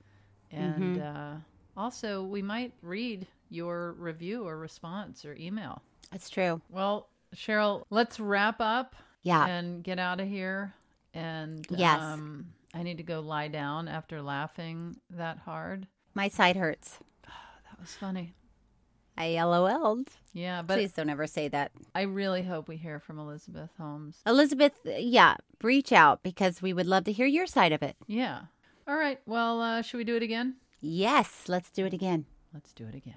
[0.51, 1.35] And uh,
[1.77, 5.83] also, we might read your review or response or email.
[6.11, 6.61] That's true.
[6.71, 9.47] Well, Cheryl, let's wrap up Yeah.
[9.47, 10.75] and get out of here.
[11.14, 12.01] And Yes.
[12.01, 15.87] um, I need to go lie down after laughing that hard.
[16.14, 16.99] My side hurts.
[17.71, 18.35] That was funny.
[19.19, 20.09] I LOL'd.
[20.33, 21.73] Yeah, but Please don't ever say that.
[21.95, 24.19] I really hope we hear from Elizabeth Holmes.
[24.25, 27.97] Elizabeth, yeah, reach out because we would love to hear your side of it.
[28.07, 28.43] Yeah.
[28.87, 29.21] All right.
[29.27, 30.55] Well, uh, should we do it again?
[30.81, 32.27] Yes, let's do it again.
[32.55, 33.16] Let's do it again.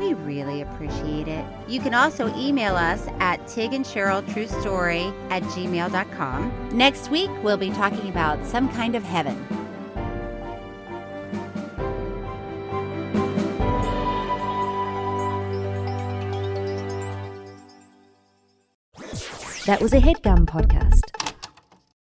[0.00, 1.44] We really appreciate it.
[1.68, 6.70] You can also email us at Tig and Cheryl True Story at gmail.com.
[6.72, 9.36] Next week, we'll be talking about some kind of heaven.
[19.66, 21.19] That was a headgum podcast.